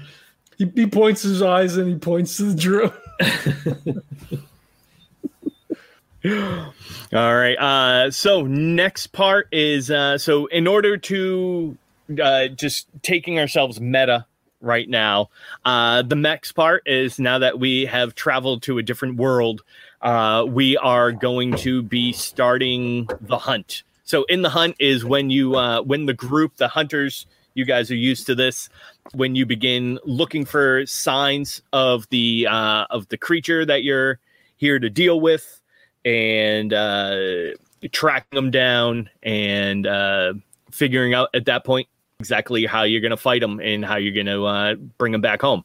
[0.56, 2.92] he, he points his eyes and he points to the drone.
[7.12, 7.56] All right.
[7.58, 11.76] Uh, so next part is uh, so in order to
[12.22, 14.26] uh, just taking ourselves meta
[14.60, 15.30] right now.
[15.64, 19.62] Uh, the next part is now that we have traveled to a different world,
[20.02, 23.82] uh, we are going to be starting the hunt.
[24.04, 27.26] So in the hunt is when you uh, when the group, the hunters,
[27.58, 28.70] you guys are used to this.
[29.12, 34.20] When you begin looking for signs of the uh, of the creature that you're
[34.56, 35.60] here to deal with,
[36.04, 37.50] and uh,
[37.92, 40.34] tracking them down and uh,
[40.70, 41.88] figuring out at that point
[42.20, 45.20] exactly how you're going to fight them and how you're going to uh, bring them
[45.20, 45.64] back home.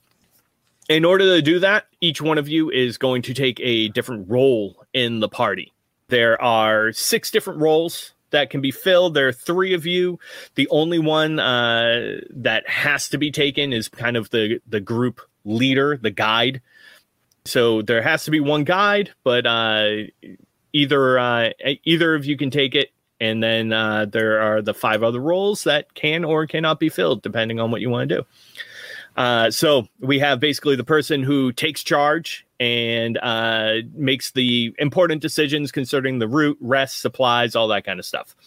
[0.90, 4.30] In order to do that, each one of you is going to take a different
[4.30, 5.72] role in the party.
[6.10, 9.14] There are six different roles that can be filled.
[9.14, 10.20] There are three of you.
[10.56, 15.22] The only one uh, that has to be taken is kind of the the group
[15.46, 16.62] leader, the guide.
[17.46, 19.88] So there has to be one guide, but uh,
[20.74, 21.50] either uh,
[21.84, 25.64] either of you can take it, and then uh, there are the five other roles
[25.64, 28.26] that can or cannot be filled depending on what you want to do.
[29.16, 35.22] Uh, so we have basically the person who takes charge and uh, makes the important
[35.22, 38.38] decisions concerning the route, rest, supplies, all that kind of stuff.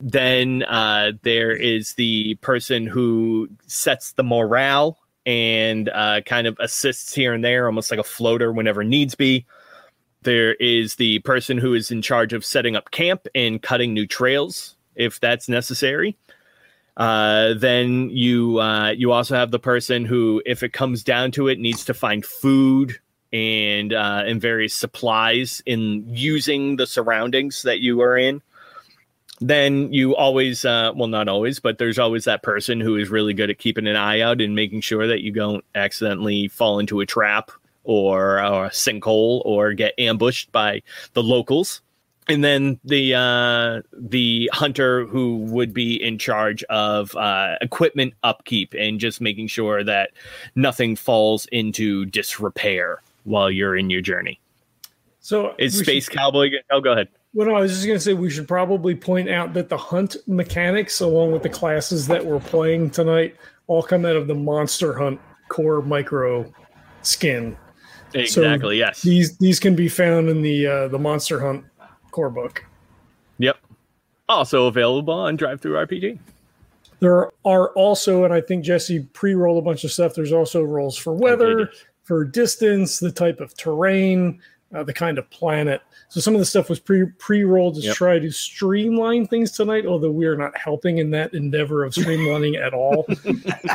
[0.00, 7.14] Then uh, there is the person who sets the morale and uh, kind of assists
[7.14, 9.46] here and there, almost like a floater whenever needs be.
[10.22, 14.06] There is the person who is in charge of setting up camp and cutting new
[14.06, 16.18] trails if that's necessary.
[16.98, 21.48] Uh, then you uh, you also have the person who, if it comes down to
[21.48, 22.98] it, needs to find food
[23.32, 28.42] and uh, and various supplies in using the surroundings that you are in
[29.40, 33.34] then you always uh, well not always but there's always that person who is really
[33.34, 37.00] good at keeping an eye out and making sure that you don't accidentally fall into
[37.00, 37.50] a trap
[37.88, 40.82] or, or a sinkhole or get ambushed by
[41.14, 41.80] the locals.
[42.28, 48.74] And then the uh, the hunter who would be in charge of uh, equipment upkeep
[48.78, 50.10] and just making sure that
[50.54, 54.40] nothing falls into disrepair while you're in your journey.
[55.20, 56.50] So is Space should, Cowboy?
[56.70, 57.08] Oh, go ahead.
[57.34, 59.76] Well, no, I was just going to say we should probably point out that the
[59.76, 64.34] hunt mechanics, along with the classes that we're playing tonight, all come out of the
[64.34, 66.50] Monster Hunt core micro
[67.02, 67.56] skin.
[68.14, 68.76] Exactly.
[68.76, 69.02] So yes.
[69.02, 71.64] These these can be found in the uh, the Monster Hunt
[72.10, 72.64] core book.
[73.38, 73.58] Yep.
[74.28, 76.18] Also available on DriveThruRPG.
[77.00, 80.14] There are also, and I think Jesse pre-rolled a bunch of stuff.
[80.14, 81.70] There's also rolls for weather,
[82.08, 84.40] for distance, the type of terrain,
[84.74, 85.82] uh, the kind of planet.
[86.08, 87.94] So some of the stuff was pre pre rolled to yep.
[87.94, 92.58] try to streamline things tonight, although we are not helping in that endeavor of streamlining
[92.58, 93.06] at all.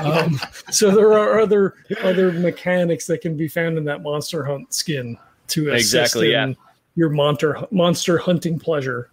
[0.03, 0.39] Um,
[0.71, 5.17] so there are other other mechanics that can be found in that monster hunt skin
[5.49, 6.55] to assist exactly, in yeah.
[6.95, 9.09] your monster monster hunting pleasure.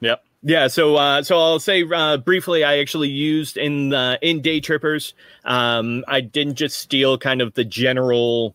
[0.00, 0.22] Yep.
[0.42, 2.62] Yeah, so uh, so I'll say uh, briefly.
[2.62, 5.14] I actually used in the in Day Trippers.
[5.44, 8.54] Um, I didn't just steal kind of the general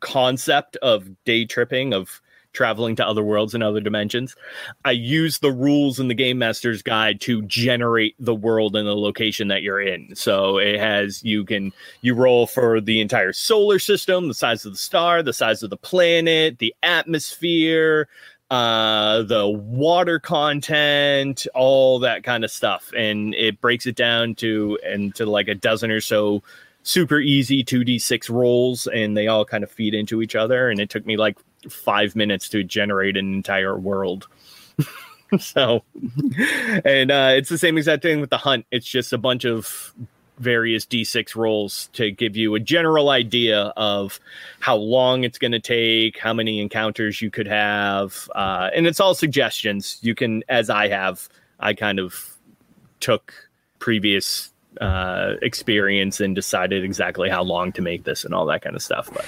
[0.00, 2.20] concept of day tripping of
[2.52, 4.34] traveling to other worlds and other dimensions.
[4.84, 8.96] I use the rules in the game master's guide to generate the world and the
[8.96, 10.14] location that you're in.
[10.16, 14.72] So it has you can you roll for the entire solar system, the size of
[14.72, 18.08] the star, the size of the planet, the atmosphere,
[18.50, 24.76] uh the water content all that kind of stuff and it breaks it down to
[24.84, 26.42] and to like a dozen or so
[26.82, 30.90] super easy 2d6 rolls and they all kind of feed into each other and it
[30.90, 34.26] took me like five minutes to generate an entire world.
[35.38, 35.82] so,
[36.84, 38.66] and uh, it's the same exact thing with the hunt.
[38.70, 39.94] It's just a bunch of
[40.38, 44.18] various d6 rolls to give you a general idea of
[44.58, 49.00] how long it's going to take, how many encounters you could have, uh, and it's
[49.00, 49.98] all suggestions.
[50.00, 51.28] You can, as I have,
[51.60, 52.38] I kind of
[53.00, 53.34] took
[53.80, 54.50] previous
[54.80, 58.82] uh, experience and decided exactly how long to make this and all that kind of
[58.82, 59.10] stuff.
[59.12, 59.26] But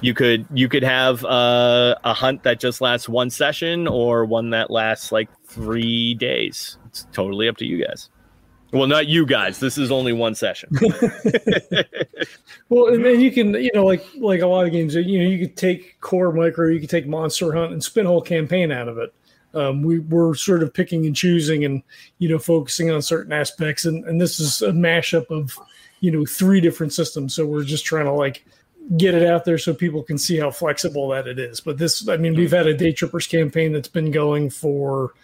[0.00, 4.50] you could you could have uh, a hunt that just lasts one session or one
[4.50, 6.76] that lasts like three days.
[6.86, 8.10] It's totally up to you guys.
[8.72, 9.60] Well, not you guys.
[9.60, 10.70] This is only one session.
[12.68, 15.28] well, and then you can, you know, like like a lot of games, you know,
[15.28, 18.72] you could take core micro, you could take monster hunt and spin a whole campaign
[18.72, 19.14] out of it
[19.54, 21.82] um, we were sort of picking and choosing and
[22.18, 23.84] you know focusing on certain aspects.
[23.84, 25.58] And, and this is a mashup of
[26.00, 27.34] you know three different systems.
[27.34, 28.44] So we're just trying to like
[28.96, 31.60] get it out there so people can see how flexible that it is.
[31.60, 35.14] But this i mean we've had a day trippers campaign that's been going for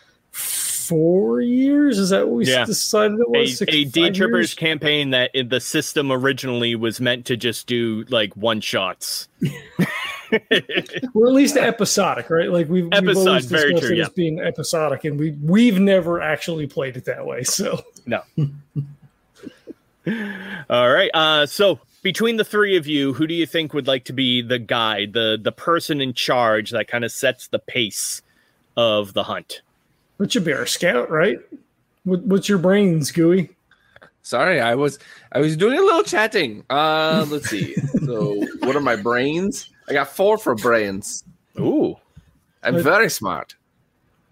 [0.91, 1.99] four years.
[1.99, 2.65] Is that what we yeah.
[2.65, 3.53] decided it was?
[3.53, 4.55] A, Six, a day trippers years?
[4.55, 9.29] campaign that in the system originally was meant to just do like one shots
[11.15, 12.51] or at least episodic, right?
[12.51, 14.05] Like we've, we've always discussed true, it yeah.
[14.05, 17.45] as being episodic, and we we've never actually played it that way.
[17.45, 18.23] So no.
[20.71, 21.11] All right.
[21.13, 24.43] Uh, so between the three of you, who do you think would like to be
[24.43, 28.23] the guide, the the person in charge that kind of sets the pace
[28.77, 29.63] of the hunt?
[30.17, 31.39] Which should be our scout, right?
[32.05, 33.51] What, what's your brains, Gooey?
[34.23, 34.99] Sorry, I was
[35.33, 36.65] I was doing a little chatting.
[36.71, 37.75] Uh, let's see.
[38.05, 39.71] so, what are my brains?
[39.91, 41.25] I got four for brains.
[41.59, 41.97] Ooh,
[42.63, 43.57] I'm but, very smart.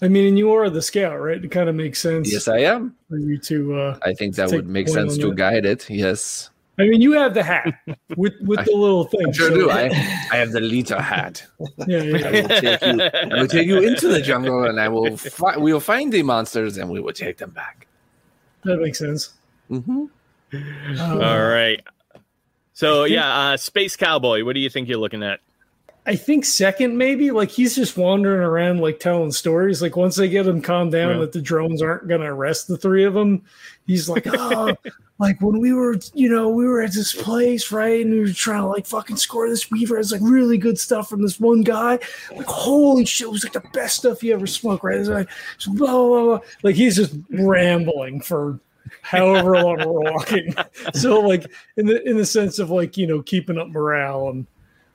[0.01, 1.45] I mean, and you are the scout, right?
[1.45, 2.33] It kind of makes sense.
[2.33, 2.95] Yes, I am.
[3.09, 5.37] For you to, uh, I think that would make sense to that.
[5.37, 5.91] guide it.
[5.91, 6.51] Yes.
[6.79, 7.75] I mean, you have the hat
[8.17, 9.27] with with the little thing.
[9.29, 9.55] I sure so.
[9.55, 9.71] do.
[9.73, 9.87] I,
[10.31, 11.45] I have the Lita hat.
[11.89, 12.29] Yeah, yeah.
[12.29, 15.57] I, will take you, I will take you into the jungle, and I will fi-
[15.57, 17.89] we will find the monsters, and we will take them back.
[18.63, 19.33] That makes sense.
[19.69, 20.05] Mm-hmm.
[20.55, 21.83] Uh, All right.
[22.75, 24.45] So yeah, uh, Space Cowboy.
[24.45, 25.41] What do you think you're looking at?
[26.09, 29.83] I think second, maybe like he's just wandering around, like telling stories.
[29.83, 31.19] Like once they get him calmed down yeah.
[31.19, 33.43] that the drones aren't going to arrest the three of them,
[33.87, 34.75] he's like, oh,
[35.19, 38.33] like when we were, you know, we were at this place, right, and we were
[38.33, 39.99] trying to like fucking score this weaver.
[39.99, 41.99] It's like really good stuff from this one guy.
[42.35, 44.97] Like holy shit, it was like the best stuff you ever smoked, right?
[44.97, 45.29] It's like
[45.59, 48.59] so blah, blah blah Like he's just rambling for
[49.03, 50.55] however long we're walking.
[50.95, 51.45] So like
[51.77, 54.47] in the in the sense of like you know keeping up morale and.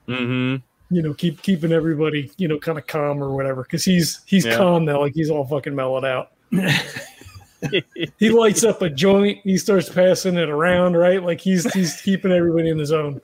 [0.08, 0.56] Mm-hmm
[0.94, 3.62] you know, keep keeping everybody, you know, kind of calm or whatever.
[3.62, 4.56] Because he's he's yeah.
[4.56, 6.32] calm now, like he's all fucking mellowed out.
[8.18, 9.40] he lights up a joint.
[9.42, 11.22] He starts passing it around, right?
[11.22, 13.20] Like he's he's keeping everybody in the zone.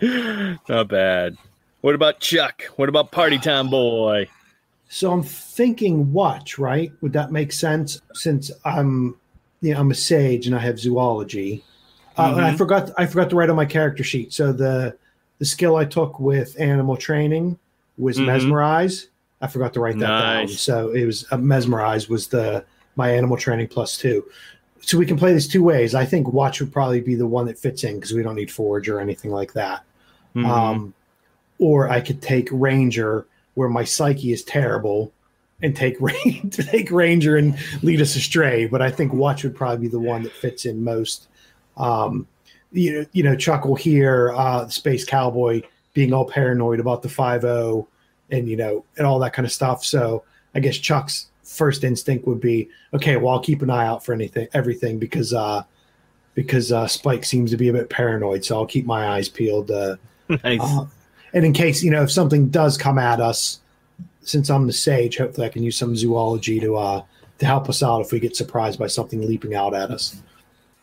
[0.00, 1.36] Not bad.
[1.80, 2.62] What about Chuck?
[2.76, 4.28] What about Party Time Boy?
[4.88, 6.92] So I'm thinking watch, right?
[7.00, 8.00] Would that make sense?
[8.12, 9.16] Since I'm,
[9.60, 11.64] you know, I'm a sage and I have zoology.
[12.16, 12.58] Uh, and I Mhm.
[12.58, 14.32] forgot, I forgot to write on my character sheet.
[14.32, 14.96] So the
[15.44, 17.58] the skill I took with animal training
[17.98, 18.24] was Mhm.
[18.24, 19.08] mesmerize.
[19.42, 20.48] I forgot to write that down.
[20.48, 22.64] So it was uh, mesmerize was the
[22.96, 24.24] my animal training plus two.
[24.80, 25.94] So we can play this two ways.
[25.94, 28.50] I think watch would probably be the one that fits in because we don't need
[28.50, 29.82] forge or anything like that.
[30.34, 30.46] Mhm.
[30.46, 30.94] Um,
[31.58, 35.12] or I could take Ranger, where my psyche is terrible,
[35.62, 35.98] and take
[36.50, 38.64] take Ranger and lead us astray.
[38.64, 41.28] But I think Watch would probably be the one that fits in most.
[41.76, 42.26] Um,
[42.74, 45.62] you know, you know, Chuck will hear uh, Space Cowboy
[45.94, 47.88] being all paranoid about the five zero,
[48.30, 49.84] and you know, and all that kind of stuff.
[49.84, 54.04] So I guess Chuck's first instinct would be, okay, well, I'll keep an eye out
[54.04, 55.62] for anything, everything, because uh,
[56.34, 58.44] because uh, Spike seems to be a bit paranoid.
[58.44, 59.70] So I'll keep my eyes peeled.
[59.70, 59.96] Uh,
[60.44, 60.60] nice.
[60.60, 60.86] uh,
[61.32, 63.60] and in case you know if something does come at us,
[64.22, 67.02] since I'm the sage, hopefully I can use some zoology to uh
[67.38, 70.22] to help us out if we get surprised by something leaping out at us.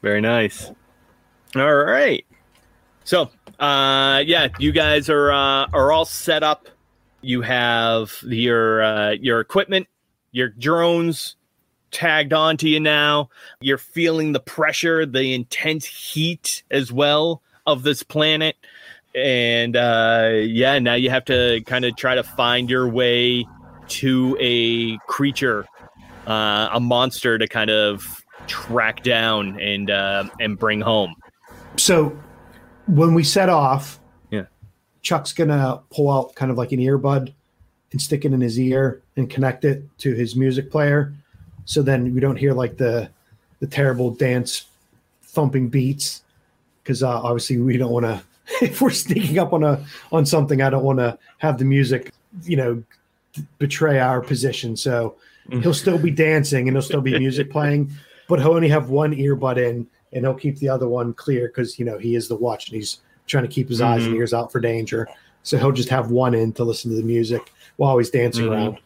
[0.02, 0.72] Very nice.
[1.56, 2.26] All right.
[3.04, 3.30] So,
[3.60, 6.70] uh, yeah, you guys are uh, are all set up.
[7.22, 9.88] You have your uh, your equipment,
[10.32, 11.36] your drones
[11.91, 13.30] tagged onto you now.
[13.60, 18.56] You're feeling the pressure, the intense heat as well of this planet,
[19.14, 23.45] and uh, yeah, now you have to kind of try to find your way
[23.89, 25.66] to a creature,
[26.28, 31.16] uh, a monster to kind of track down and uh, and bring home.
[31.82, 32.15] So
[32.86, 34.45] when we set off, Yeah.
[35.01, 37.34] Chuck's gonna pull out kind of like an earbud
[37.91, 41.13] and stick it in his ear and connect it to his music player.
[41.65, 43.09] So then we don't hear like the
[43.59, 44.65] the terrible dance
[45.23, 46.23] thumping beats
[46.84, 48.21] because uh, obviously we don't want to
[48.65, 52.11] if we're sneaking up on a on something i don't want to have the music
[52.43, 52.84] you know
[53.59, 55.15] betray our position so
[55.61, 57.89] he'll still be dancing and there'll still be music playing
[58.27, 61.78] but he'll only have one earbud in and he'll keep the other one clear because
[61.80, 64.18] you know he is the watch and he's trying to keep his eyes and Mhm.
[64.18, 65.07] ears out for danger
[65.43, 68.51] so he'll just have one in to listen to the music while he's dancing Mhm.
[68.51, 68.78] around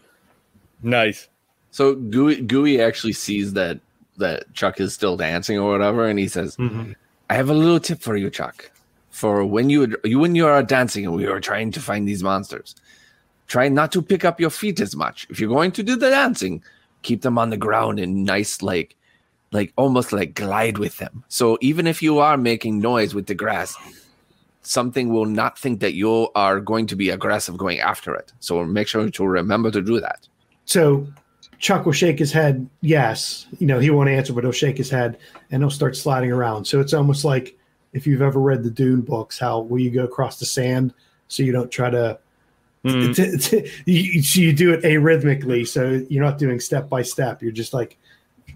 [0.84, 1.28] Nice.
[1.72, 3.80] So Gooey, Gooey actually sees that
[4.18, 6.56] that Chuck is still dancing or whatever, and he says,
[7.30, 8.72] "I have a little tip for you, Chuck.
[9.10, 12.24] For when you you when you are dancing and we are trying to find these
[12.24, 12.76] monsters,
[13.48, 15.26] try not to pick up your feet as much.
[15.30, 16.62] If you're going to do the dancing,
[17.02, 18.96] keep them on the ground in nice like."
[19.56, 21.24] Like almost like glide with them.
[21.30, 23.76] So even if you are making noise with the grass,
[24.62, 28.34] something will not think that you are going to be aggressive going after it.
[28.40, 30.28] So make sure to remember to do that.
[30.66, 31.08] So
[31.60, 33.48] Chuck will shake his head, yes.
[33.60, 35.18] You know, he won't answer, but he'll shake his head
[35.52, 36.66] and he'll start sliding around.
[36.66, 37.58] So it's almost like
[37.94, 40.94] if you've ever read the Dune books, how will you go across the sand
[41.28, 42.20] so you don't try to.
[42.84, 43.16] Mhm.
[43.16, 47.42] t- t- you, so you do it arrhythmically, so you're not doing step by step.
[47.42, 47.98] You're just like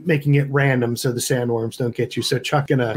[0.05, 2.23] making it random, so the sandworms don't get you.
[2.23, 2.95] So Chuck gonna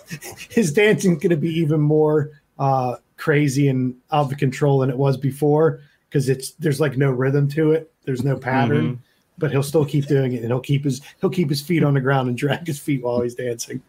[0.50, 5.16] his dancing's gonna be even more uh, crazy and out of control than it was
[5.16, 7.92] before because it's there's like no rhythm to it.
[8.04, 9.00] There's no pattern,
[9.38, 11.94] but he'll still keep doing it, and he'll keep his he'll keep his feet on
[11.94, 13.80] the ground and drag his feet while he's dancing.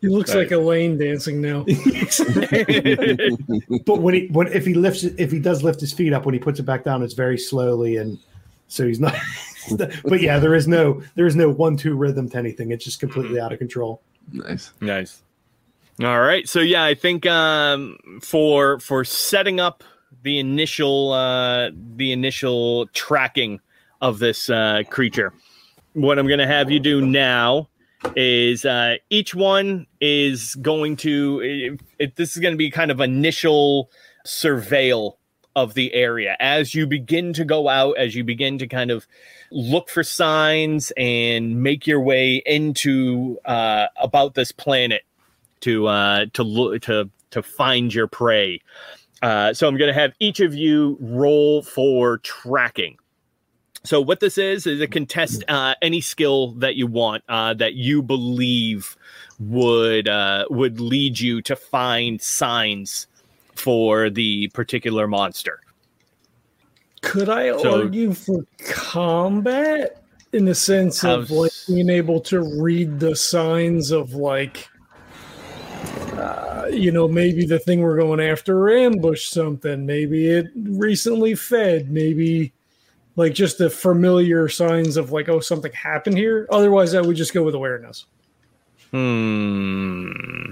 [0.00, 1.64] He looks like Elaine dancing now.
[3.84, 6.24] But when he when if he lifts it, if he does lift his feet up
[6.24, 8.18] when he puts it back down, it's very slowly, and
[8.68, 9.14] so he's not.
[10.04, 12.70] but yeah, there is no there is no one two rhythm to anything.
[12.70, 14.02] It's just completely out of control.
[14.32, 14.72] Nice.
[14.80, 15.22] Nice.
[16.02, 16.48] All right.
[16.48, 19.82] So yeah, I think um, for for setting up
[20.22, 23.60] the initial uh, the initial tracking
[24.02, 25.32] of this uh, creature,
[25.94, 27.68] what I'm going to have you do now
[28.14, 32.90] is uh, each one is going to it, it- this is going to be kind
[32.90, 33.90] of initial
[34.26, 35.16] surveil
[35.54, 39.06] of the area as you begin to go out as you begin to kind of
[39.50, 45.02] look for signs and make your way into uh, about this planet
[45.60, 48.60] to uh, to look to to find your prey.
[49.22, 52.98] Uh, so I'm going to have each of you roll for tracking.
[53.84, 57.74] So what this is is a contest uh, any skill that you want uh, that
[57.74, 58.96] you believe
[59.38, 63.06] would uh, would lead you to find signs
[63.54, 65.60] for the particular monster.
[67.06, 70.02] Could I So- argue for combat
[70.32, 74.68] in the sense of How's- like being able to read the signs of like,
[76.14, 81.90] uh, you know, maybe the thing we're going after ambushed something, maybe it recently fed,
[81.90, 82.52] maybe
[83.14, 86.46] like just the familiar signs of like, oh, something happened here.
[86.50, 88.04] Otherwise, I would just go with awareness.
[88.90, 90.50] Hmm.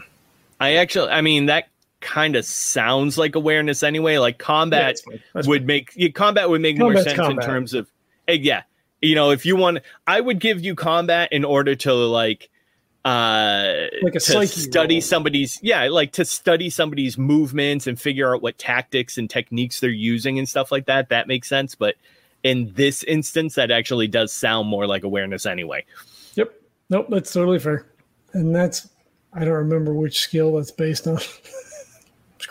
[0.61, 1.69] I actually, I mean, that
[2.05, 4.19] kind of sounds like awareness anyway.
[4.19, 5.21] Like combat it's fine.
[5.33, 7.45] That's would make yeah, combat would make more sense combat.
[7.45, 7.91] in terms of
[8.29, 8.63] eh, yeah.
[9.03, 12.49] You know, if you want, I would give you combat in order to like
[13.05, 15.01] uh Like a to study roll.
[15.03, 19.91] somebody's yeah like to study somebody's movements and figure out what tactics and techniques they're
[19.91, 21.97] using and stuff like that that makes sense but
[22.45, 25.85] in this instance that actually does sound more like awareness anyway
[26.37, 26.55] Yep.
[26.91, 27.87] Nope, that's totally fair.
[28.33, 28.89] And that's
[29.35, 31.19] I don't remember which skill that's based on.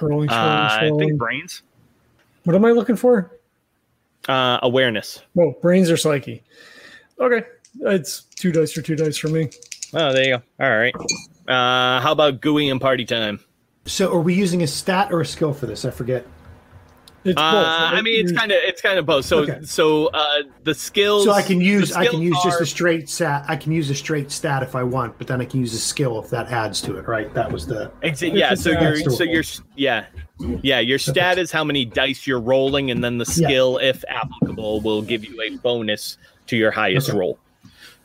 [0.10, 1.62] scrolling, scrolling, uh, i think brains
[2.46, 3.40] what am I looking for?
[4.28, 6.44] uh awareness Oh, brains or psyche.
[7.20, 7.44] Okay.
[7.82, 9.50] It's two dice for two dice for me.
[9.94, 10.94] oh there you go all right
[11.48, 13.40] uh how about gooey and party time
[13.86, 15.84] So, are we using a stat or a skill for this?
[15.86, 16.26] I forget.
[17.26, 17.38] It's both.
[17.38, 19.24] uh, I mean, it's kind of it's kind of both.
[19.26, 19.60] So, Okay.
[19.64, 21.24] so uh, the skills.
[21.24, 23.46] So I can use I can use just a straight stat.
[23.48, 25.80] I can use a straight stat if I want, but then I can use a
[25.80, 27.08] skill if that adds to it.
[27.08, 27.34] Right?
[27.34, 29.44] That was the Exa- yeah, so your so your
[29.76, 30.06] yeah
[30.62, 33.48] yeah your stat is how many dice you're rolling, and then the Yeah.
[33.48, 36.18] skill, if applicable, will give you a bonus
[36.48, 37.18] to your highest Okay.
[37.18, 37.40] roll.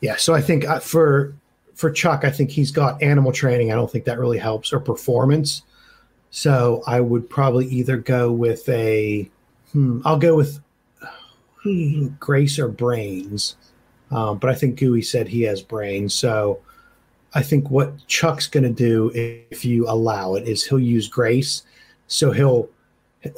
[0.01, 0.15] yeah.
[0.17, 1.35] So I think uh, for
[1.75, 3.73] for Chuck, I think he's got animal training.
[3.73, 5.63] I don't think that really helps or performance.
[6.31, 9.29] So I would probably either go with a.
[9.73, 10.61] Hmm, I'll go with
[11.63, 13.57] hmm, Grace or Brains,
[14.11, 16.15] um, but I think Gooey said he has Brains.
[16.15, 16.61] So
[17.35, 21.63] I think what Chuck's going to do, if you allow it, is he'll use Grace.
[22.07, 22.69] So he'll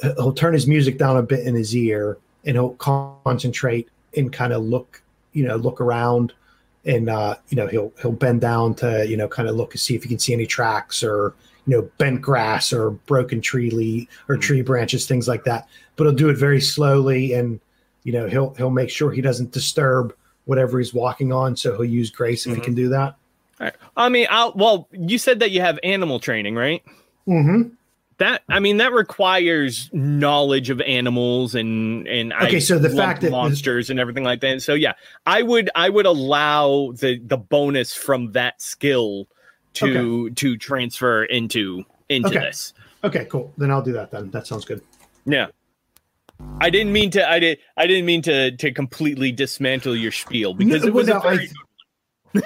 [0.01, 4.53] he'll turn his music down a bit in his ear, and he'll concentrate and kind
[4.53, 5.01] of look,
[5.33, 6.33] you know, look around,
[6.85, 9.79] and uh, you know he'll he'll bend down to you know kind of look and
[9.79, 11.33] see if he can see any tracks or
[11.67, 15.67] you know bent grass or broken tree leaf or tree branches, things like that.
[15.95, 17.59] But he'll do it very slowly, and
[18.03, 20.13] you know he'll he'll make sure he doesn't disturb
[20.45, 21.55] whatever he's walking on.
[21.55, 22.63] So he'll use Grace if he Mhm.
[22.63, 23.15] can do that.
[23.95, 26.81] I mean, I'll, well, you said that you have animal training, right?
[27.27, 27.69] Mm-hmm.
[28.17, 33.21] That I mean, that requires knowledge of animals and and Okay, I so the fact
[33.21, 34.61] that- monsters and everything like that.
[34.63, 34.93] So yeah,
[35.27, 39.27] I would I would allow the the bonus from that skill
[39.73, 42.39] to to transfer into into Okay.
[42.39, 42.73] this.
[43.03, 43.53] Okay, cool.
[43.57, 44.11] Then I'll do that.
[44.11, 44.81] Then that sounds good.
[45.25, 45.47] Yeah.
[46.59, 47.29] I didn't mean to.
[47.29, 47.59] I did.
[47.77, 51.47] I didn't mean to to completely dismantle your spiel because No, it was no, I-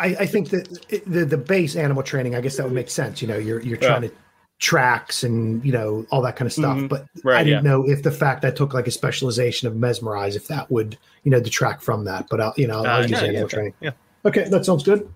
[0.00, 0.68] I, I think that
[1.06, 3.22] the the base animal training, I guess that would make sense.
[3.22, 4.10] You know, you're you're trying to
[4.58, 6.76] tracks and you know all that kind of stuff.
[6.76, 6.88] Mhm.
[6.88, 7.70] But Right, I didn't yeah.
[7.70, 11.30] know if the fact I took like a specialization of mesmerize, if that would you
[11.30, 12.26] know detract from that.
[12.30, 13.74] But I'll you know I'll Uh, use no, animal yeah, training.
[13.80, 13.90] yeah.
[14.26, 15.08] Okay, that sounds good.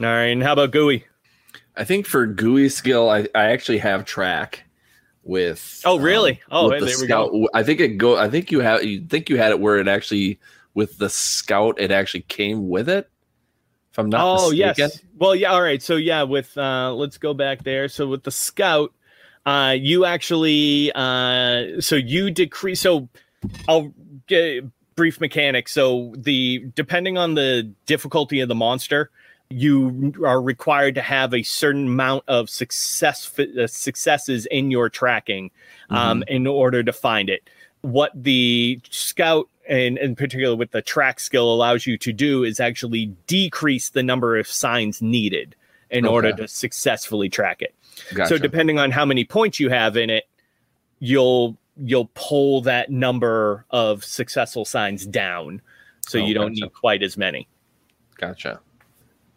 [0.00, 0.26] All right.
[0.26, 1.04] And how about Gooey?
[1.76, 4.64] I think for Gooey skill, I, I actually have track
[5.22, 5.82] with.
[5.84, 6.40] Oh, really?
[6.50, 7.48] um, Oh, hey, the there we go.
[7.54, 8.16] I think it go.
[8.16, 8.84] I think you have.
[8.84, 10.40] You think you had it where it actually
[10.74, 11.80] with the scout.
[11.80, 13.10] It actually came with it.
[13.92, 14.74] If I'm not oh mistaken.
[14.78, 15.00] yes.
[15.16, 15.52] Well, yeah.
[15.52, 15.82] All right.
[15.82, 17.88] So yeah, with uh, let's go back there.
[17.88, 18.92] So with the scout,
[19.46, 22.80] uh, you actually uh, so you decrease.
[22.80, 23.08] So
[23.68, 23.92] I'll
[24.26, 25.72] get brief mechanics.
[25.72, 29.10] So the depending on the difficulty of the monster,
[29.50, 35.50] you are required to have a certain amount of success uh, successes in your tracking
[35.90, 37.48] um, in order to find it.
[37.80, 42.60] What the scout and in particular with the track skill allows you to do is
[42.60, 45.54] actually decrease the number of signs needed
[45.90, 47.74] in order to successfully track it.
[48.12, 48.28] Gotcha.
[48.28, 50.24] So depending on how many points you have in it,
[50.98, 55.62] you'll you'll pull that number of successful signs down.
[56.06, 56.64] So Oh, you don't gotcha.
[56.64, 57.48] need quite as many.
[58.16, 58.60] Gotcha.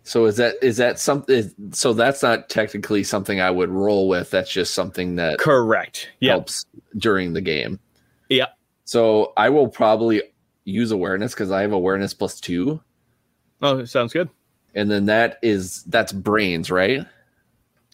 [0.04, 1.52] So is that is that something?
[1.72, 4.32] So that's not technically something I would roll with.
[4.32, 6.10] That's just something that Correct.
[6.20, 6.32] Yep.
[6.32, 6.66] helps
[6.98, 7.80] during the game.
[8.30, 8.48] Yeah.
[8.86, 10.24] So I will probably
[10.66, 12.82] use awareness because I have awareness plus two,
[13.62, 14.30] Oh, sounds good.
[14.76, 17.06] and then that is that's brains, right?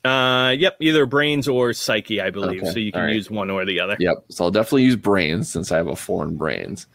[0.05, 2.61] Uh, yep, either brains or psyche, I believe.
[2.63, 3.15] Okay, So you can right.
[3.15, 3.97] use one or the other.
[3.99, 4.25] Yep.
[4.29, 6.87] So I'll definitely use brains since I have a four in brains.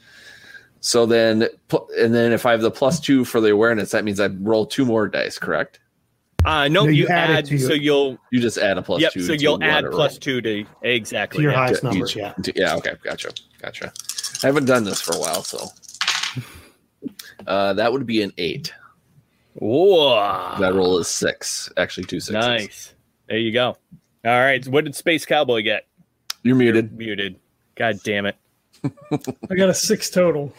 [0.84, 1.46] So then,
[1.98, 4.66] and then if I have the plus two for the awareness, that means I roll
[4.66, 5.78] two more dice, correct?
[6.44, 8.82] Uh, no, No, you, you add add, to your- so you'll You just add a
[8.82, 9.22] plus yep, two.
[9.22, 9.90] so to you'll add whatever.
[9.92, 11.38] plus two to exactly.
[11.38, 11.58] To your yeah.
[11.58, 12.32] highest to numbers, each- yeah.
[12.32, 12.74] to- yeah.
[12.76, 12.94] Okay.
[13.04, 13.30] Gotcha.
[13.60, 13.92] Gotcha.
[14.42, 15.68] I haven't done this for a while, so
[17.46, 18.72] uh, that would be an eight.
[19.54, 21.70] Whoa, That roll is six.
[21.76, 22.34] Actually, two sixes.
[22.34, 22.94] nice.
[23.28, 23.76] There you go.
[24.24, 25.86] All right, what did Space Cowboy get?
[26.42, 26.96] You're muted.
[26.98, 27.36] Muted.
[27.76, 28.36] God damn it.
[28.84, 30.52] I got a six total.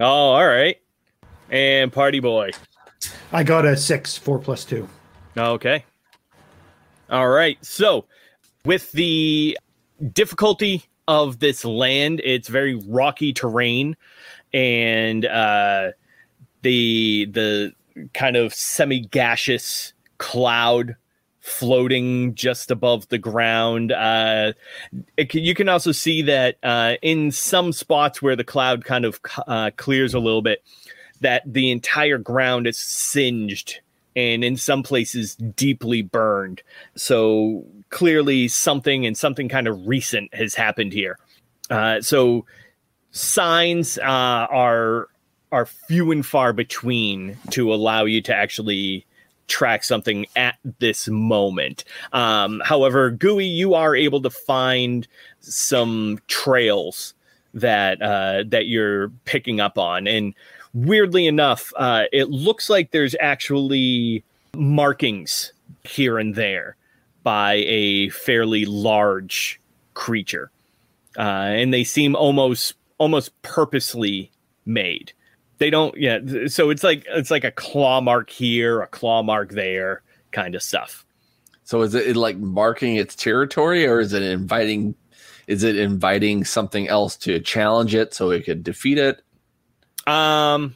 [0.00, 0.76] Oh, all right.
[1.50, 2.50] And Party Boy.
[3.32, 4.88] I got a six, four plus two.
[5.36, 5.84] Okay.
[7.10, 7.62] All right.
[7.64, 8.06] So,
[8.64, 9.58] with the
[10.12, 13.96] difficulty of this land, it's very rocky terrain,
[14.52, 15.90] and uh,
[16.62, 17.72] the the
[18.14, 20.96] kind of semi gaseous cloud
[21.42, 23.92] floating just above the ground.
[23.92, 24.52] Uh,
[25.16, 29.20] it, you can also see that uh, in some spots where the cloud kind of
[29.46, 30.62] uh, clears a little bit,
[31.20, 33.80] that the entire ground is singed
[34.14, 36.62] and in some places deeply burned.
[36.94, 41.18] So clearly, something and something kind of recent has happened here.
[41.70, 42.46] Uh, so
[43.10, 45.08] signs uh, are
[45.50, 49.06] are few and far between to allow you to actually
[49.48, 51.84] track something at this moment.
[52.12, 55.06] Um, however, Gooey, you are able to find
[55.40, 57.14] some trails
[57.54, 60.34] that uh, that you're picking up on, and
[60.74, 64.24] weirdly enough, uh, it looks like there's actually
[64.56, 65.52] markings
[65.84, 66.76] here and there
[67.22, 69.60] by a fairly large
[69.94, 70.50] creature,
[71.18, 74.30] uh, and they seem almost almost purposely
[74.64, 75.12] made
[75.62, 76.18] they don't yeah
[76.48, 80.02] so it's like it's like a claw mark here a claw mark there
[80.32, 81.06] kind of stuff.
[81.62, 84.96] So is it like marking its territory or is it inviting
[85.46, 89.22] is it inviting something else to challenge it so it could defeat it?
[90.04, 90.74] Um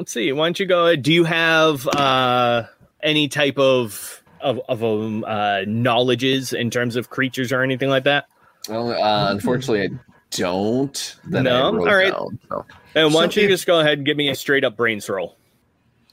[0.00, 2.64] let's see why don't you go ahead do you have uh
[3.04, 8.02] any type of of, of um, uh knowledges in terms of creatures or anything like
[8.02, 8.26] that?
[8.68, 10.00] Well uh, unfortunately i
[10.30, 11.66] don't no?
[11.66, 12.12] all right.
[12.12, 12.66] down, so.
[13.04, 15.36] And why don't you just go ahead and give me a straight up brains roll?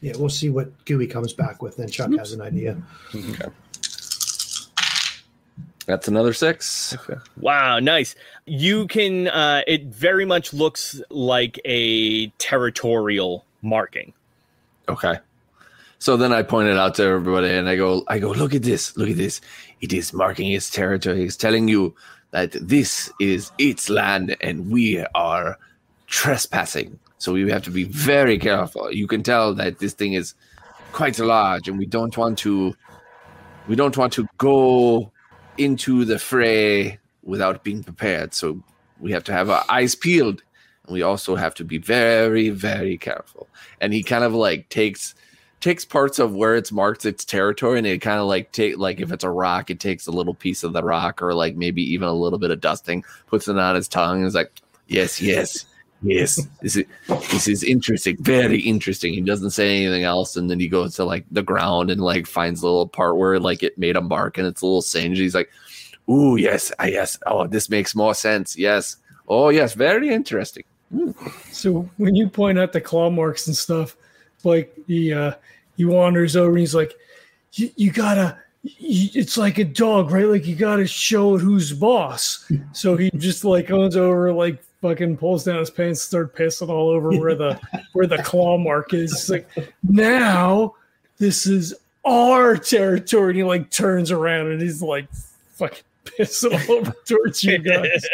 [0.02, 1.78] Yeah, we'll see what Gooey comes back with.
[1.78, 2.20] Then Chuck Oops.
[2.20, 2.78] has an idea.
[3.16, 3.50] Okay.
[5.86, 6.96] That's another six.
[6.96, 7.20] Okay.
[7.38, 8.16] Wow, nice.
[8.46, 9.28] You can.
[9.28, 14.14] Uh, it very much looks like a territorial marking.
[14.90, 15.20] Okay.
[16.00, 18.96] So then I pointed out to everybody, and I go, I go, look at this,
[18.98, 19.42] look at this.
[19.82, 21.24] It is marking its territory.
[21.24, 21.96] It's telling you
[22.32, 25.58] that this is its land, and we are
[26.08, 27.00] trespassing.
[27.18, 28.92] So we have to be very careful.
[28.92, 30.34] You can tell that this thing is
[30.92, 32.76] quite large, and we don't want to
[33.68, 35.12] we don't want to go
[35.58, 38.34] into the fray without being prepared.
[38.34, 38.62] So
[39.00, 40.44] we have to have our eyes peeled,
[40.86, 43.48] and we also have to be very, very careful.
[43.82, 45.16] And he kind of like takes
[45.62, 49.00] takes parts of where it's marked its territory and it kind of like take like
[49.00, 51.82] if it's a rock it takes a little piece of the rock or like maybe
[51.82, 54.52] even a little bit of dusting puts it on his tongue and is like
[54.88, 55.66] yes yes
[56.06, 59.14] yes, this is this is interesting, very interesting.
[59.14, 62.28] He doesn't say anything else, and then he goes to like the ground and like
[62.28, 65.20] finds a little part where like it made a mark and it's a little singed.
[65.20, 65.50] He's like,
[66.10, 68.58] "Ooh, yes, I yes, oh, this makes more sense.
[68.58, 71.12] Yes, oh yes, very interesting." Hmm.
[71.52, 73.98] So when you point out the claw marks and stuff,
[74.44, 75.34] like he uh,
[75.76, 76.94] he wanders over and he's like,
[77.54, 78.38] "You gotta."
[78.80, 80.26] it's like a dog, right?
[80.26, 82.52] Like you got to show it who's boss.
[82.74, 86.90] So he just like goes over, like fucking pulls down his pants, start pissing all
[86.90, 87.60] over where the
[87.94, 89.12] where the claw mark is.
[89.12, 89.50] It's like
[89.84, 90.76] now
[91.18, 91.74] this is
[92.06, 93.30] our territory.
[93.32, 95.08] And he like turns around and he's like
[95.54, 98.08] fucking pissing all over towards you guys.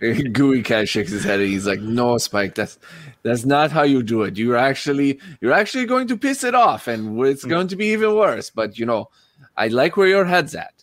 [0.32, 2.78] Gooey kind of shakes his head and he's like, "No, Spike, that's
[3.24, 4.36] that's not how you do it.
[4.36, 7.50] You're actually you're actually going to piss it off, and it's hmm.
[7.50, 8.50] going to be even worse.
[8.50, 9.10] But you know,
[9.56, 10.81] I like where your head's at."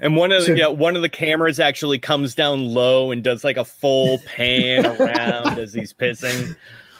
[0.00, 3.22] And one of the, so, yeah, one of the cameras actually comes down low and
[3.22, 6.56] does like a full pan around as he's pissing.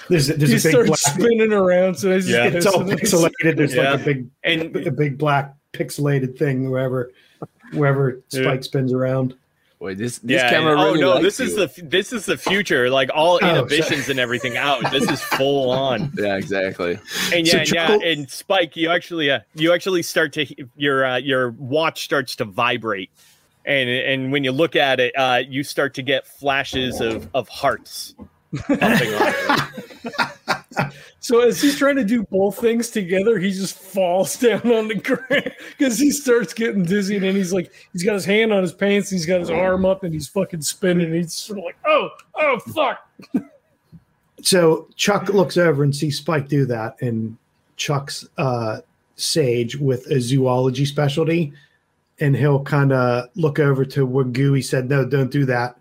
[0.09, 2.47] There's, there's he a big starts black, spinning around, so it's, yeah.
[2.47, 3.57] it's all pixelated.
[3.57, 3.93] There's yeah.
[3.93, 7.12] like a big and a big black pixelated thing wherever
[7.73, 8.61] wherever Spike yeah.
[8.61, 9.35] spins around.
[9.79, 11.47] Boy, this this yeah, camera really oh no, this you.
[11.47, 12.91] is the this is the future.
[12.91, 14.91] Like all oh, inhibitions and everything out.
[14.91, 16.13] This is full on.
[16.19, 16.99] Yeah, exactly.
[17.33, 20.47] And yeah, so yeah, and Spike, you actually uh, you actually start to
[20.77, 23.11] your uh, your watch starts to vibrate,
[23.65, 27.49] and and when you look at it, uh, you start to get flashes of of
[27.49, 28.17] hearts.
[31.20, 34.95] So as he's trying to do both things together, he just falls down on the
[34.95, 38.62] ground because he starts getting dizzy, and then he's like, he's got his hand on
[38.62, 41.07] his pants, he's got his arm up, and he's fucking spinning.
[41.07, 43.11] And he's sort of like, oh, oh, fuck.
[44.41, 47.37] So Chuck looks over and sees Spike do that, and
[47.77, 48.81] Chuck's uh,
[49.16, 51.53] sage with a zoology specialty,
[52.20, 55.77] and he'll kind of look over to where Gooey said, "No, don't do that,"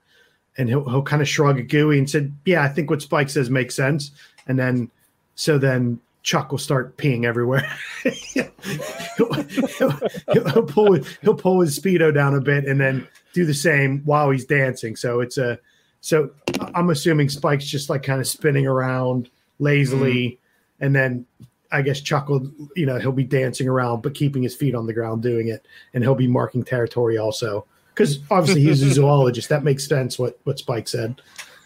[0.57, 3.29] and he'll he'll kind of shrug at Gooey and said, "Yeah, I think what Spike
[3.29, 4.11] says makes sense,"
[4.47, 4.89] and then
[5.35, 7.65] so then Chuck will start peeing everywhere.
[8.03, 9.33] he'll,
[9.77, 14.01] he'll, he'll, pull he'll pull his speedo down a bit and then do the same
[14.03, 14.95] while he's dancing.
[14.95, 15.59] So it's a
[16.01, 16.31] so
[16.73, 19.29] I'm assuming Spike's just like kind of spinning around
[19.59, 20.85] lazily, mm-hmm.
[20.85, 21.25] and then
[21.71, 24.87] I guess Chuck will you know he'll be dancing around but keeping his feet on
[24.87, 27.65] the ground doing it, and he'll be marking territory also
[27.97, 29.49] because obviously he's a zoologist.
[29.49, 31.19] That makes sense what what Spike said.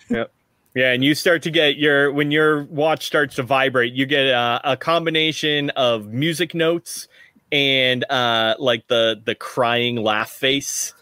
[0.09, 0.31] Yep.
[0.73, 4.27] Yeah, and you start to get your when your watch starts to vibrate, you get
[4.27, 7.09] a, a combination of music notes
[7.51, 10.93] and uh, like the the crying laugh face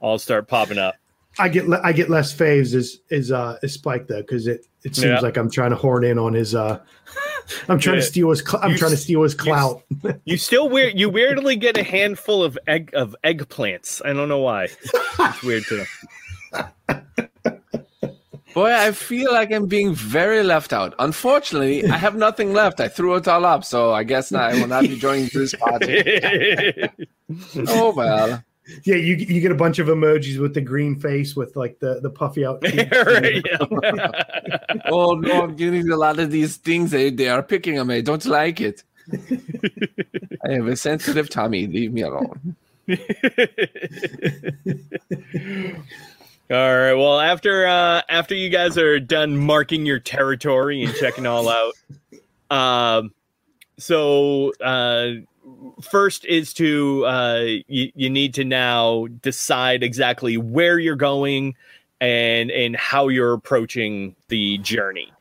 [0.00, 0.94] all start popping up.
[1.38, 4.66] I get le- I get less faves as is uh is Spike though because it
[4.84, 5.20] it seems Yeah.
[5.20, 6.78] like I'm trying to horn in on his uh
[7.68, 8.00] I'm trying Yeah.
[8.02, 9.82] to steal his cl- I'm You trying to steal his clout.
[10.24, 10.98] You still weird.
[10.98, 14.00] You weirdly get a handful of egg of eggplants.
[14.04, 14.68] I don't know why.
[15.18, 15.86] It's weird to.
[18.54, 20.94] Boy, I feel like I'm being very left out.
[20.98, 22.80] Unfortunately, I have nothing left.
[22.80, 26.74] I threw it all up, so I guess I will not be joining this party.
[27.56, 28.44] Oh well.
[28.84, 32.00] Yeah, you you get a bunch of emojis with the green face with like the
[32.00, 32.62] the puffy out.
[32.64, 32.96] cheeks.
[33.04, 33.44] Right.
[34.86, 36.90] Oh no, I'm getting a lot of these things.
[36.90, 37.96] They they are picking on me.
[37.96, 38.82] I don't like it.
[40.46, 41.66] I have a sensitive tummy.
[41.66, 42.56] Leave me alone.
[46.50, 46.94] All right.
[46.94, 51.74] Well, after uh, after you guys are done marking your territory and checking all out,
[52.50, 53.12] um,
[53.78, 55.22] so uh,
[55.80, 61.54] first is to uh, you, you need to now decide exactly where you're going
[62.00, 65.12] and and how you're approaching the journey.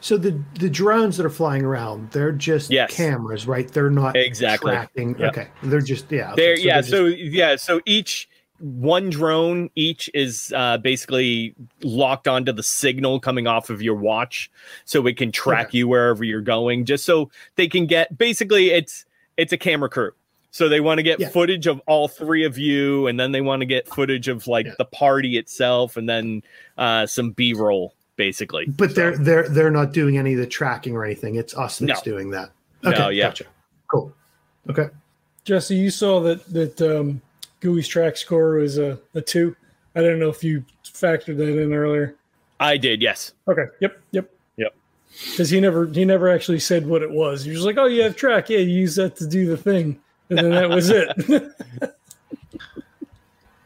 [0.00, 2.94] So the the drones that are flying around, they're just Yes.
[2.94, 3.66] cameras, right?
[3.70, 4.72] They're not Exactly.
[4.72, 5.16] tracking.
[5.18, 5.28] Yep.
[5.32, 6.32] Okay, they're just yeah.
[6.32, 10.78] okay, there so yeah they're just- so yeah so each one drone each is uh,
[10.78, 14.50] basically locked onto the signal coming off of your watch
[14.86, 19.04] so it can track you wherever you're going just so they can get basically it's
[19.36, 20.12] it's a camera crew
[20.50, 21.28] so they want to get Yeah.
[21.28, 24.66] footage of all three of you and then they want to get footage of like
[24.66, 24.74] Yeah.
[24.78, 26.42] the party itself and then
[26.78, 30.94] uh, some b-roll basically but So- they're they're they're not doing any of the tracking
[30.96, 31.34] or anything.
[31.34, 32.12] It's us that's No.
[32.12, 32.50] doing that.
[32.82, 33.24] No, Okay, yeah.
[33.28, 33.44] gotcha.
[33.90, 34.12] Cool.
[34.70, 34.88] Okay.
[35.44, 37.20] Jesse, you saw that that um,
[37.60, 39.54] Gooey's track score was a, a two.
[39.94, 42.14] I don't know if you factored that in earlier.
[42.60, 43.64] i did yes Okay.
[43.80, 44.00] Yep.
[44.12, 44.30] Yep.
[45.24, 45.30] Yep.
[45.30, 47.44] Because he never he never actually said what it was.
[47.44, 48.50] He was like, "Oh, you have track.
[48.50, 49.98] Yeah, you use that to do the thing,"
[50.28, 51.08] and then that was it.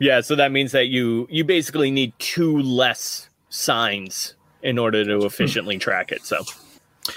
[0.00, 5.26] Yeah, so that means that you you basically need two less signs in order to
[5.26, 6.24] efficiently track it.
[6.24, 6.42] So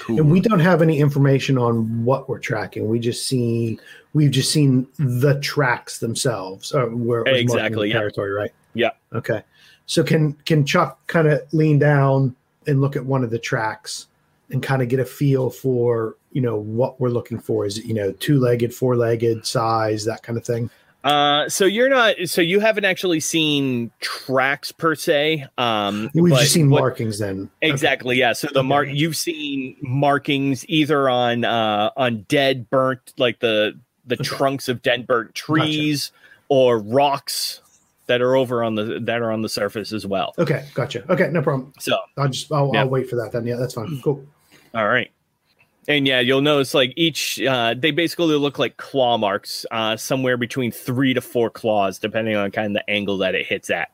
[0.09, 2.89] And we don't have any information on what we're tracking.
[2.89, 3.79] We just see
[4.13, 6.73] we've just seen the tracks themselves.
[6.73, 7.93] Uh, where it was marking Exactly, yeah.
[7.93, 8.51] territory, right?
[8.73, 8.91] Yeah.
[9.13, 9.43] Okay.
[9.85, 12.35] So can can Chuck kind of lean down
[12.67, 14.07] and look at one of the tracks
[14.49, 17.65] and kind of get a feel for you know what we're looking for?
[17.65, 20.69] Is it you know two legged, four legged, size, that kind of thing?
[21.05, 25.45] uh so you're not so you haven't actually seen tracks per se.
[25.57, 27.49] Um We've just seen what- markings then.
[27.61, 28.31] Exactly, yeah.
[28.31, 34.15] So the mark you've seen markings either on uh on dead burnt like the the
[34.15, 34.23] Okay.
[34.23, 36.13] trunks of dead burnt trees
[36.47, 37.59] or rocks
[38.07, 40.33] that are over on the that are on the surface as well.
[40.37, 41.09] Okay, gotcha.
[41.11, 41.73] Okay, no problem.
[41.79, 42.81] So I'll just I'll, Yeah.
[42.81, 43.45] I'll wait for that then.
[43.45, 43.99] Yeah, that's fine.
[44.03, 44.25] Cool.
[44.73, 45.09] All right.
[45.85, 50.37] And yeah, you'll notice like each, uh, they basically look like claw marks, uh, somewhere
[50.37, 53.89] between three to four claws, depending on kind of the angle that it hits at.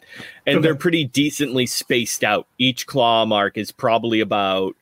[0.46, 0.64] And Okay.
[0.64, 2.46] they're pretty decently spaced out.
[2.60, 4.76] Each claw mark is probably about,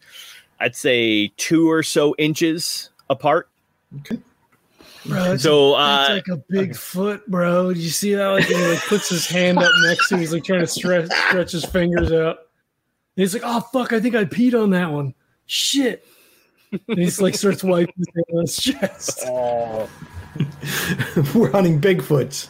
[0.59, 3.47] I'd say, two or so inches apart.
[5.07, 7.73] Bro, that's, So, that's uh, like a big foot, bro.
[7.73, 8.27] Did you see that?
[8.27, 11.51] Like, he like, puts his hand up next to, he's like trying to stretch stretch
[11.51, 12.37] his fingers out.
[12.37, 15.13] And he's like, "Oh fuck, I think I peed on that one.
[15.45, 16.05] Shit."
[16.71, 19.23] And he's like starts wiping his hand on his chest.
[19.25, 19.89] Oh.
[21.35, 22.49] We're hunting Bigfoots.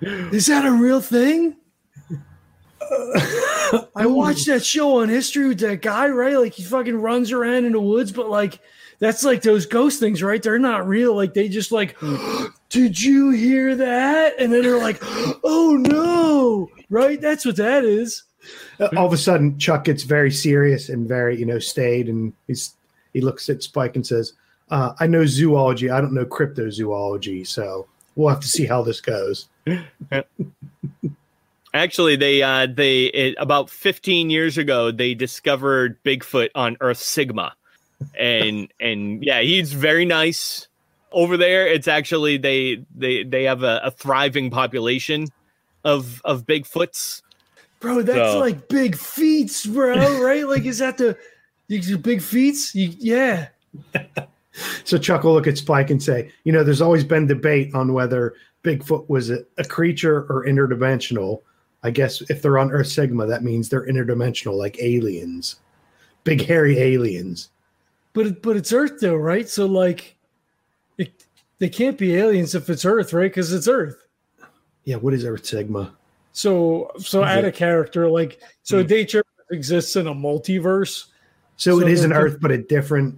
[0.00, 1.56] Is that a real thing?
[3.96, 6.36] I watched that show on history with that guy, right?
[6.36, 8.60] Like he fucking runs around in the woods, but like
[8.98, 10.42] that's like those ghost things, right?
[10.42, 11.14] They're not real.
[11.14, 11.96] Like they just like,
[12.68, 14.34] did you hear that?
[14.38, 14.98] And then they're like,
[15.44, 17.20] oh no, right?
[17.20, 18.24] That's what that is.
[18.78, 22.30] Uh, all of a sudden chuck gets very serious and very you know staid and
[22.46, 22.76] he's
[23.14, 24.34] he looks at spike and says
[24.68, 29.00] uh, i know zoology i don't know cryptozoology so we'll have to see how this
[29.00, 29.48] goes
[31.74, 37.52] Actually, they uh, they it, about 15 years ago they discovered Bigfoot on Earth Sigma,
[38.18, 40.68] and and yeah, he's very nice
[41.12, 41.66] over there.
[41.66, 45.28] It's actually they they they have a, a thriving population
[45.84, 47.22] of of Bigfoots.
[47.80, 50.48] Bro, that's So- like big feats, bro, right?
[50.48, 51.16] Like, is that the
[51.68, 52.74] you, big feats?
[52.74, 53.48] You, yeah.
[54.84, 57.92] so chuck will look at spike and say you know there's always been debate on
[57.92, 61.42] whether bigfoot was a, a creature or interdimensional
[61.82, 65.56] i guess if they're on earth sigma that means they're interdimensional like aliens
[66.22, 67.50] big hairy aliens
[68.14, 69.46] But but it's Earth though, right?
[69.48, 70.16] So like,
[70.96, 71.26] it,
[71.58, 73.30] they can't be aliens if it's Earth, right?
[73.30, 74.06] Because it's Earth.
[74.84, 75.92] yeah what is earth sigma
[76.32, 78.88] So so Is add it- a character like so Hmm.
[78.88, 81.06] Daytrip exists in a multiverse.
[81.56, 83.14] so, So it is an earth but a different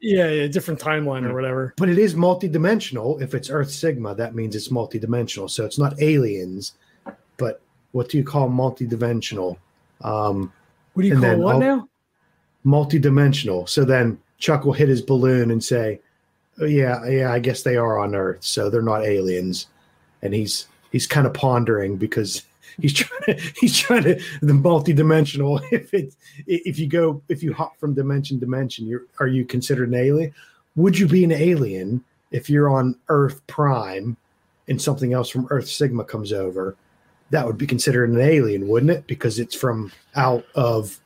[0.00, 1.74] Yeah, yeah, different timeline or whatever.
[1.76, 3.20] But it is multidimensional.
[3.20, 5.48] If it's Earth Sigma, that means it's multidimensional.
[5.50, 6.72] So it's not aliens,
[7.36, 7.60] but
[7.92, 9.58] what do you call multidimensional?
[10.00, 10.50] Um,
[10.94, 11.86] What do you call what now?
[12.64, 13.68] multidimensional.
[13.68, 16.00] So then Chuck will hit his balloon and say,
[16.60, 19.68] oh, "Yeah, yeah, I guess they are on Earth, so they're not aliens."
[20.22, 22.42] And he's he's kind of pondering because
[22.80, 25.62] he's trying to he's trying to the multidimensional.
[25.70, 26.14] If it
[26.46, 29.94] if you go if you hop from dimension to dimension, you're are you considered an
[29.94, 30.34] alien?
[30.76, 34.16] Would you be an alien if you're on Earth Prime
[34.68, 36.76] and something else from Earth Sigma comes over?
[37.30, 39.06] That would be considered an alien, wouldn't it?
[39.06, 40.99] Because it's from out of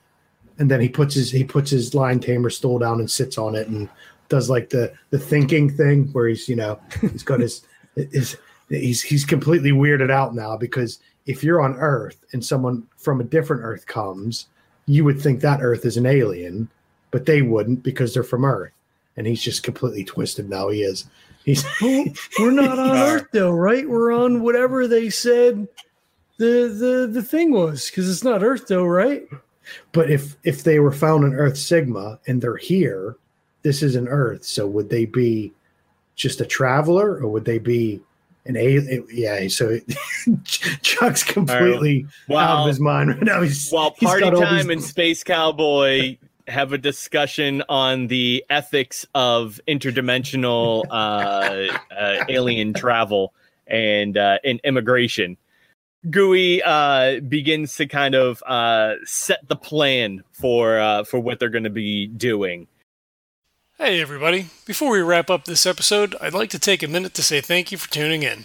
[0.58, 3.54] and then he puts his he puts his line tamer stool down and sits on
[3.54, 3.88] it and
[4.28, 8.36] does like the the thinking thing where he's you know he's got his his
[8.68, 13.24] he's he's completely weirded out now because if you're on Earth and someone from a
[13.24, 14.46] different Earth comes,
[14.86, 16.68] you would think that Earth is an alien,
[17.10, 18.72] but they wouldn't because they're from Earth,
[19.16, 20.68] and he's just completely twisted now.
[20.68, 21.06] He is.
[21.44, 23.88] He's we're not on Earth though, right?
[23.88, 25.68] We're on whatever they said
[26.38, 29.26] the the the thing was because it's not Earth though, right?
[29.92, 33.16] But if if they were found on Earth Sigma and they're here,
[33.62, 34.44] this is an Earth.
[34.44, 35.52] So would they be
[36.16, 38.00] just a traveler, or would they be
[38.46, 39.06] an alien?
[39.12, 39.48] Yeah.
[39.48, 39.78] So
[40.44, 43.42] Chuck's completely out of his mind right now.
[43.42, 46.16] He's, while Party Time these- and Space Cowboy
[46.46, 53.32] have a discussion on the ethics of interdimensional uh, uh, alien travel
[53.66, 55.36] and uh, and immigration.
[56.10, 61.48] Gooey uh, begins to kind of uh, set the plan for uh, for what they're
[61.48, 62.66] going to be doing.
[63.78, 64.50] Hey, everybody.
[64.66, 67.72] Before we wrap up this episode, I'd like to take a minute to say thank
[67.72, 68.44] you for tuning in.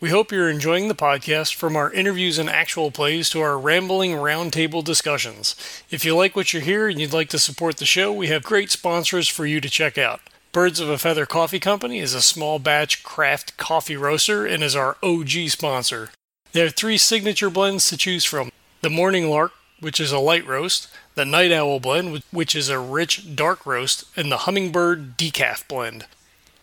[0.00, 4.12] We hope you're enjoying the podcast from our interviews and actual plays to our rambling
[4.12, 5.54] roundtable discussions.
[5.90, 8.42] If you like what you hear and you'd like to support the show, we have
[8.42, 10.22] great sponsors for you to check out.
[10.52, 14.74] Birds of a Feather Coffee Company is a small batch craft coffee roaster and is
[14.74, 16.10] our OG sponsor.
[16.52, 18.50] They are three signature blends to choose from
[18.80, 22.78] the Morning Lark, which is a light roast, the Night Owl blend, which is a
[22.78, 26.06] rich dark roast, and the Hummingbird Decaf blend.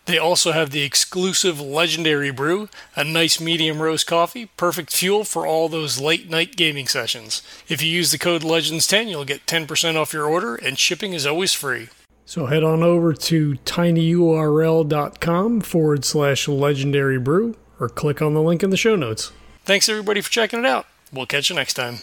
[0.04, 5.46] They also have the exclusive Legendary Brew, a nice medium roast coffee, perfect fuel for
[5.46, 7.42] all those late night gaming sessions.
[7.68, 11.26] If you use the code LEGENDS10, you'll get 10% off your order, and shipping is
[11.26, 11.88] always free.
[12.24, 18.62] So head on over to tinyurl.com forward slash legendary brew or click on the link
[18.62, 19.32] in the show notes.
[19.68, 20.86] Thanks everybody for checking it out.
[21.12, 21.98] We'll catch you next time.